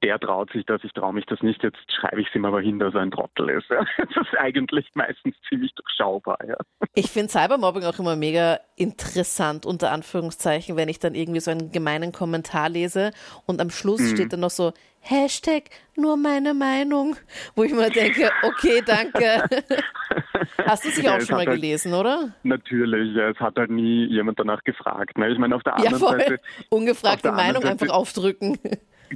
der 0.09 0.19
traut 0.19 0.51
sich 0.51 0.65
das, 0.65 0.83
ich 0.83 0.91
traue 0.93 1.13
mich 1.13 1.27
das 1.27 1.39
nicht, 1.43 1.61
jetzt 1.61 1.77
schreibe 1.91 2.19
ich 2.19 2.27
es 2.29 2.35
ihm 2.35 2.43
aber 2.43 2.61
hin, 2.61 2.79
dass 2.79 2.95
er 2.95 3.01
ein 3.01 3.11
Trottel 3.11 3.49
ist. 3.49 3.69
Ja. 3.69 3.85
Das 3.99 4.27
ist 4.27 4.39
eigentlich 4.39 4.89
meistens 4.95 5.35
ziemlich 5.47 5.71
durchschaubar. 5.75 6.39
Ja. 6.47 6.57
Ich 6.95 7.11
finde 7.11 7.29
Cybermobbing 7.29 7.83
auch 7.83 7.99
immer 7.99 8.15
mega 8.15 8.59
interessant, 8.75 9.67
unter 9.67 9.91
Anführungszeichen, 9.91 10.75
wenn 10.75 10.89
ich 10.89 10.97
dann 10.97 11.13
irgendwie 11.13 11.41
so 11.41 11.51
einen 11.51 11.71
gemeinen 11.71 12.11
Kommentar 12.11 12.69
lese 12.69 13.11
und 13.45 13.61
am 13.61 13.69
Schluss 13.69 14.01
mhm. 14.01 14.15
steht 14.15 14.33
dann 14.33 14.39
noch 14.39 14.49
so 14.49 14.73
Hashtag 15.01 15.65
nur 15.95 16.17
meine 16.17 16.55
Meinung, 16.55 17.15
wo 17.55 17.63
ich 17.63 17.71
mir 17.71 17.91
denke, 17.91 18.31
okay, 18.43 18.81
danke. 18.83 19.43
Hast 20.65 20.85
du 20.85 20.89
sie 20.89 21.07
auch 21.07 21.21
schon 21.21 21.37
mal 21.37 21.45
halt, 21.45 21.51
gelesen, 21.51 21.93
oder? 21.93 22.33
Natürlich, 22.43 23.15
ja, 23.15 23.29
es 23.29 23.39
hat 23.39 23.57
halt 23.57 23.69
nie 23.69 24.05
jemand 24.05 24.39
danach 24.39 24.63
gefragt. 24.63 25.17
Ne? 25.17 25.29
Ich 25.29 25.37
meine, 25.37 25.55
auf 25.55 25.63
der 25.63 25.75
anderen 25.75 25.93
ja, 25.93 25.99
voll. 25.99 26.19
Seite. 26.19 26.39
Ungefragt 26.69 27.23
die 27.23 27.29
Meinung 27.29 27.61
Seite, 27.61 27.71
einfach 27.71 27.89
aufdrücken. 27.89 28.57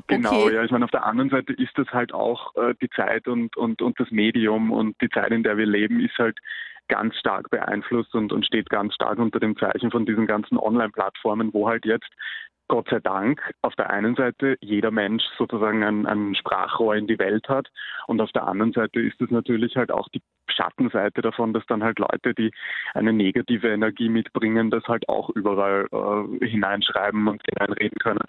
Genau, 0.08 0.44
okay. 0.44 0.56
ja. 0.56 0.64
Ich 0.64 0.72
meine, 0.72 0.86
auf 0.86 0.92
der 0.92 1.06
anderen 1.06 1.30
Seite 1.30 1.54
ist 1.54 1.78
das 1.78 1.88
halt 1.90 2.14
auch 2.14 2.56
äh, 2.56 2.74
die 2.82 2.90
Zeit 2.90 3.28
und, 3.28 3.56
und, 3.58 3.82
und 3.82 4.00
das 4.00 4.10
Medium 4.12 4.72
und 4.72 4.96
die 5.02 5.10
Zeit, 5.10 5.32
in 5.32 5.44
der 5.44 5.58
wir 5.58 5.66
leben, 5.66 6.00
ist 6.00 6.18
halt 6.18 6.38
ganz 6.88 7.16
stark 7.18 7.50
beeinflusst 7.50 8.14
und, 8.14 8.34
und 8.34 8.46
steht 8.46 8.70
ganz 8.70 8.94
stark 8.94 9.18
unter 9.20 9.40
dem 9.40 9.58
Zeichen 9.58 9.92
von 9.92 10.06
diesen 10.06 10.28
ganzen 10.28 10.58
Online-Plattformen, 10.58 11.54
wo 11.54 11.68
halt 11.68 11.86
jetzt 11.86 12.10
Gott 12.70 12.88
sei 12.90 13.00
Dank 13.00 13.42
auf 13.62 13.76
der 13.76 13.90
einen 13.90 14.16
Seite 14.16 14.58
jeder 14.62 14.92
Mensch 14.92 15.24
sozusagen 15.38 15.84
ein, 15.84 16.06
ein 16.06 16.34
Sprachrohr 16.36 16.96
in 16.96 17.08
die 17.08 17.20
Welt 17.20 17.48
hat 17.50 17.70
und 18.08 18.22
auf 18.22 18.32
der 18.32 18.48
anderen 18.48 18.72
Seite 18.74 19.00
ist 19.02 19.20
es 19.22 19.30
natürlich 19.30 19.76
halt 19.76 19.92
auch 19.92 20.08
die 20.10 20.22
Schattenseite 20.50 21.22
davon, 21.22 21.54
dass 21.54 21.66
dann 21.68 21.84
halt 21.84 22.00
Leute, 22.00 22.34
die 22.34 22.52
eine 22.94 23.14
negative 23.14 23.70
Energie 23.70 24.10
mitbringen, 24.10 24.72
das 24.72 24.84
halt 24.86 25.08
auch 25.10 25.30
überall 25.32 25.88
äh, 25.92 26.46
hineinschreiben 26.48 27.28
und 27.28 27.42
hineinreden 27.48 27.98
können. 28.00 28.20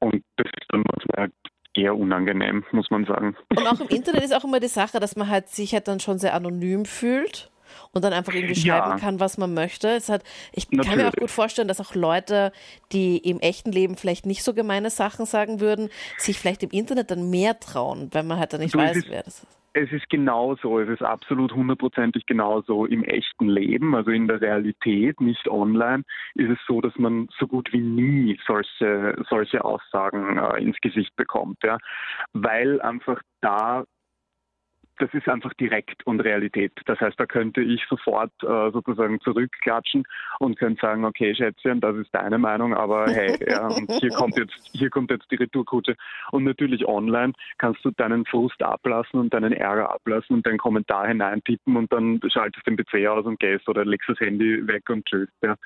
Und 0.00 0.22
das 0.36 0.46
ist 0.46 0.66
dann 0.70 0.84
manchmal 0.86 1.30
eher 1.74 1.96
unangenehm, 1.96 2.64
muss 2.72 2.90
man 2.90 3.04
sagen. 3.04 3.36
Und 3.50 3.66
auch 3.66 3.80
im 3.80 3.88
Internet 3.88 4.24
ist 4.24 4.34
auch 4.34 4.44
immer 4.44 4.60
die 4.60 4.68
Sache, 4.68 5.00
dass 5.00 5.16
man 5.16 5.28
halt 5.28 5.48
sich 5.48 5.72
halt 5.72 5.88
dann 5.88 6.00
schon 6.00 6.18
sehr 6.18 6.34
anonym 6.34 6.84
fühlt 6.84 7.50
und 7.92 8.04
dann 8.04 8.12
einfach 8.12 8.34
irgendwie 8.34 8.54
schreiben 8.54 8.90
ja. 8.90 8.96
kann, 8.96 9.20
was 9.20 9.38
man 9.38 9.54
möchte. 9.54 9.88
Es 9.88 10.08
hat, 10.08 10.22
ich 10.52 10.70
Natürlich. 10.70 10.88
kann 10.88 10.98
mir 10.98 11.08
auch 11.08 11.16
gut 11.16 11.30
vorstellen, 11.30 11.68
dass 11.68 11.80
auch 11.80 11.94
Leute, 11.94 12.52
die 12.92 13.18
im 13.18 13.40
echten 13.40 13.72
Leben 13.72 13.96
vielleicht 13.96 14.26
nicht 14.26 14.42
so 14.42 14.54
gemeine 14.54 14.90
Sachen 14.90 15.26
sagen 15.26 15.60
würden, 15.60 15.90
sich 16.16 16.38
vielleicht 16.38 16.62
im 16.62 16.70
Internet 16.70 17.10
dann 17.10 17.30
mehr 17.30 17.58
trauen, 17.60 18.08
wenn 18.12 18.26
man 18.26 18.38
halt 18.38 18.52
dann 18.52 18.60
nicht 18.60 18.74
du, 18.74 18.78
weiß, 18.78 19.04
wer 19.08 19.22
das 19.22 19.44
ist. 19.44 19.57
Es 19.74 19.92
ist 19.92 20.08
genauso, 20.08 20.80
es 20.80 20.88
ist 20.88 21.02
absolut 21.02 21.52
hundertprozentig 21.52 22.26
genauso. 22.26 22.86
Im 22.86 23.04
echten 23.04 23.48
Leben, 23.48 23.94
also 23.94 24.10
in 24.10 24.26
der 24.26 24.40
Realität, 24.40 25.20
nicht 25.20 25.46
online, 25.48 26.04
ist 26.34 26.50
es 26.50 26.58
so, 26.66 26.80
dass 26.80 26.96
man 26.96 27.28
so 27.38 27.46
gut 27.46 27.72
wie 27.72 27.80
nie 27.80 28.38
solche, 28.46 29.16
solche 29.28 29.64
Aussagen 29.64 30.38
äh, 30.38 30.62
ins 30.62 30.78
Gesicht 30.80 31.14
bekommt. 31.16 31.58
Ja? 31.62 31.78
Weil 32.32 32.80
einfach 32.80 33.20
da 33.40 33.84
das 34.98 35.12
ist 35.12 35.28
einfach 35.28 35.52
direkt 35.54 36.06
und 36.06 36.20
Realität. 36.20 36.72
Das 36.86 37.00
heißt, 37.00 37.18
da 37.18 37.26
könnte 37.26 37.60
ich 37.60 37.82
sofort 37.88 38.32
äh, 38.42 38.70
sozusagen 38.72 39.20
zurückklatschen 39.20 40.04
und 40.38 40.58
könnte 40.58 40.80
sagen, 40.80 41.04
okay, 41.04 41.34
Schätzchen, 41.34 41.80
das 41.80 41.96
ist 41.96 42.08
deine 42.12 42.38
Meinung, 42.38 42.74
aber 42.74 43.06
hey, 43.08 43.36
ja, 43.48 43.68
hier 44.00 44.10
kommt 44.10 44.36
jetzt, 44.36 44.54
hier 44.72 44.90
kommt 44.90 45.10
jetzt 45.10 45.30
die 45.30 45.36
Retourkutsche. 45.36 45.96
Und 46.32 46.44
natürlich 46.44 46.86
online 46.86 47.32
kannst 47.58 47.84
du 47.84 47.90
deinen 47.90 48.24
Frust 48.26 48.62
ablassen 48.62 49.20
und 49.20 49.34
deinen 49.34 49.52
Ärger 49.52 49.92
ablassen 49.92 50.36
und 50.36 50.46
deinen 50.46 50.58
Kommentar 50.58 51.08
hineintippen 51.08 51.76
und 51.76 51.92
dann 51.92 52.20
schaltest 52.28 52.66
du 52.66 52.74
den 52.74 52.84
PC 52.84 53.08
aus 53.08 53.24
und 53.24 53.38
gehst 53.38 53.68
oder 53.68 53.84
legst 53.84 54.08
das 54.08 54.20
Handy 54.20 54.66
weg 54.66 54.88
und 54.90 55.06
tschüss. 55.06 55.28
Ja. 55.42 55.56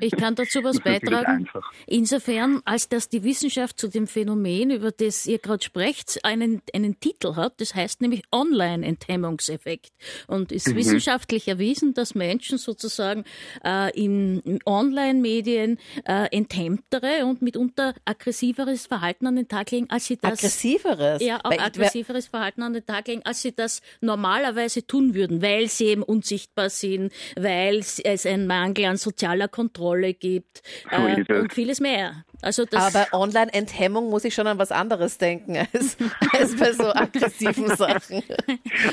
Ich 0.00 0.16
kann 0.16 0.34
dazu 0.34 0.60
was 0.64 0.80
beitragen. 0.80 1.48
Insofern, 1.86 2.60
als 2.64 2.88
dass 2.88 3.08
die 3.08 3.24
Wissenschaft 3.24 3.78
zu 3.78 3.88
dem 3.88 4.06
Phänomen, 4.06 4.70
über 4.70 4.90
das 4.90 5.26
ihr 5.26 5.38
gerade 5.38 5.62
sprecht, 5.62 6.24
einen, 6.24 6.62
einen 6.74 7.00
Titel 7.00 7.36
hat, 7.36 7.60
das 7.60 7.74
heißt 7.74 8.00
nämlich 8.00 8.22
Online-Enthemmungseffekt. 8.44 9.92
Und 10.26 10.52
ist 10.52 10.68
mhm. 10.68 10.76
wissenschaftlich 10.76 11.48
erwiesen, 11.48 11.94
dass 11.94 12.14
Menschen 12.14 12.58
sozusagen 12.58 13.24
äh, 13.64 13.90
in, 13.98 14.40
in 14.40 14.58
Online-Medien 14.64 15.78
äh, 16.04 16.28
enthemmtere 16.30 17.24
und 17.26 17.42
mitunter 17.42 17.94
aggressiveres 18.04 18.86
Verhalten 18.86 19.26
an 19.26 19.36
den 19.36 19.48
Tag 19.48 19.70
legen, 19.70 19.86
als 19.90 20.06
sie 20.06 20.16
das. 20.16 20.38
Aggressiveres? 20.38 21.22
Ja, 21.22 21.40
auch 21.42 21.50
aggressiveres 21.50 22.28
Verhalten 22.28 22.62
an 22.62 22.72
den 22.72 22.84
Tag 22.86 23.08
legen, 23.08 23.22
als 23.24 23.42
sie 23.42 23.52
das 23.52 23.80
normalerweise 24.00 24.86
tun 24.86 25.14
würden, 25.14 25.42
weil 25.42 25.68
sie 25.68 25.86
eben 25.86 26.02
unsichtbar 26.02 26.70
sind, 26.70 27.12
weil 27.36 27.78
es 27.78 28.26
einen 28.26 28.46
Mangel 28.46 28.86
an 28.86 28.96
sozialer 28.96 29.48
Kontrolle 29.48 30.14
gibt 30.14 30.62
äh, 30.90 31.24
und 31.32 31.52
vieles 31.52 31.80
mehr. 31.80 32.24
Also 32.44 32.64
das 32.64 32.94
Aber 32.94 33.06
bei 33.10 33.18
Online-Enthemmung 33.18 34.10
muss 34.10 34.24
ich 34.24 34.34
schon 34.34 34.46
an 34.46 34.58
was 34.58 34.70
anderes 34.70 35.18
denken 35.18 35.56
als, 35.56 35.96
als 36.32 36.56
bei 36.56 36.72
so 36.72 36.94
aggressiven 36.94 37.68
Sachen. 37.68 38.22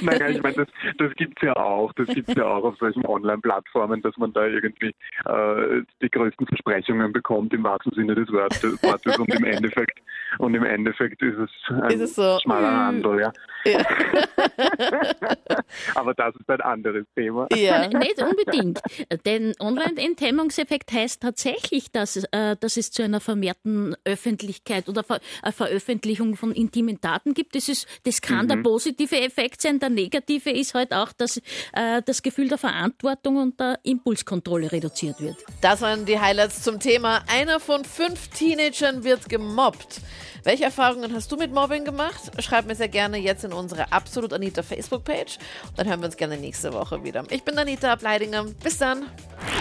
Naja, 0.01 0.29
ich 0.29 0.41
meine, 0.41 0.55
das, 0.55 0.67
das 0.97 1.13
gibt 1.15 1.41
es 1.41 1.47
ja 1.47 1.55
auch. 1.55 1.93
Das 1.93 2.07
gibt 2.07 2.29
es 2.29 2.35
ja 2.35 2.45
auch 2.45 2.63
auf 2.63 2.77
solchen 2.77 3.05
Online-Plattformen, 3.05 4.01
dass 4.01 4.15
man 4.17 4.33
da 4.33 4.45
irgendwie 4.45 4.93
äh, 5.25 5.83
die 6.01 6.09
größten 6.09 6.47
Versprechungen 6.47 7.11
bekommt 7.11 7.53
im 7.53 7.63
wahrsten 7.63 7.93
Sinne 7.93 8.15
des 8.15 8.29
Wortes, 8.29 8.61
und 9.17 9.33
im 9.33 9.43
Endeffekt 9.43 9.99
und 10.37 10.55
im 10.55 10.63
Endeffekt 10.63 11.21
ist 11.21 11.37
es 11.37 11.49
ein 11.69 11.91
ist 11.91 12.01
es 12.01 12.15
so? 12.15 12.39
schmaler 12.41 12.71
Handel, 12.71 13.19
ja. 13.19 13.33
ja. 13.65 13.79
Aber 15.95 16.13
das 16.13 16.35
ist 16.35 16.49
ein 16.49 16.61
anderes 16.61 17.05
Thema. 17.15 17.47
Ja. 17.53 17.87
Nicht 17.87 18.21
unbedingt. 18.21 18.79
Denn 19.25 19.53
Online-Enthemmungseffekt 19.59 20.91
heißt 20.91 21.21
tatsächlich, 21.21 21.91
dass, 21.91 22.23
äh, 22.31 22.55
dass 22.59 22.77
es 22.77 22.91
zu 22.91 23.03
einer 23.03 23.19
vermehrten 23.41 23.95
Öffentlichkeit 24.05 24.87
oder 24.87 25.03
Ver 25.03 25.19
äh, 25.43 25.51
Veröffentlichung 25.51 26.35
von 26.35 26.51
intimen 26.51 26.99
Daten 27.01 27.33
gibt. 27.33 27.55
Das, 27.55 27.69
ist, 27.69 27.87
das 28.03 28.21
kann 28.21 28.45
mhm. 28.45 28.49
der 28.49 28.55
positive 28.57 29.19
Effekt 29.19 29.61
sein. 29.61 29.79
Der 29.79 29.89
negative 29.89 30.51
ist 30.51 30.75
halt 30.75 30.93
auch, 30.93 31.11
dass 31.11 31.37
äh, 31.73 32.01
das 32.05 32.21
Gefühl 32.21 32.47
der 32.49 32.57
Verantwortung 32.57 33.37
und 33.37 33.59
der 33.59 33.79
Impulskontrolle 33.83 34.71
reduziert 34.71 35.19
wird. 35.19 35.37
Das 35.61 35.81
waren 35.81 36.05
die 36.05 36.19
Highlights 36.19 36.61
zum 36.61 36.79
Thema. 36.79 37.23
Einer 37.27 37.59
von 37.59 37.83
fünf 37.83 38.27
Teenagern 38.29 39.03
wird 39.03 39.27
gemobbt. 39.27 40.01
Welche 40.43 40.65
Erfahrungen 40.65 41.13
hast 41.13 41.31
du 41.31 41.37
mit 41.37 41.51
Mobbing 41.51 41.85
gemacht? 41.85 42.31
Schreib 42.39 42.65
mir 42.65 42.75
sehr 42.75 42.89
gerne 42.89 43.17
jetzt 43.17 43.43
in 43.43 43.53
unsere 43.53 43.91
Absolut 43.91 44.33
Anita 44.33 44.63
Facebook-Page. 44.63 45.37
Dann 45.75 45.87
hören 45.87 45.99
wir 45.99 46.07
uns 46.07 46.17
gerne 46.17 46.37
nächste 46.37 46.73
Woche 46.73 47.03
wieder. 47.03 47.23
Ich 47.29 47.43
bin 47.43 47.57
Anita 47.57 47.91
Ableidinger. 47.91 48.45
Bis 48.63 48.77
dann. 48.77 49.05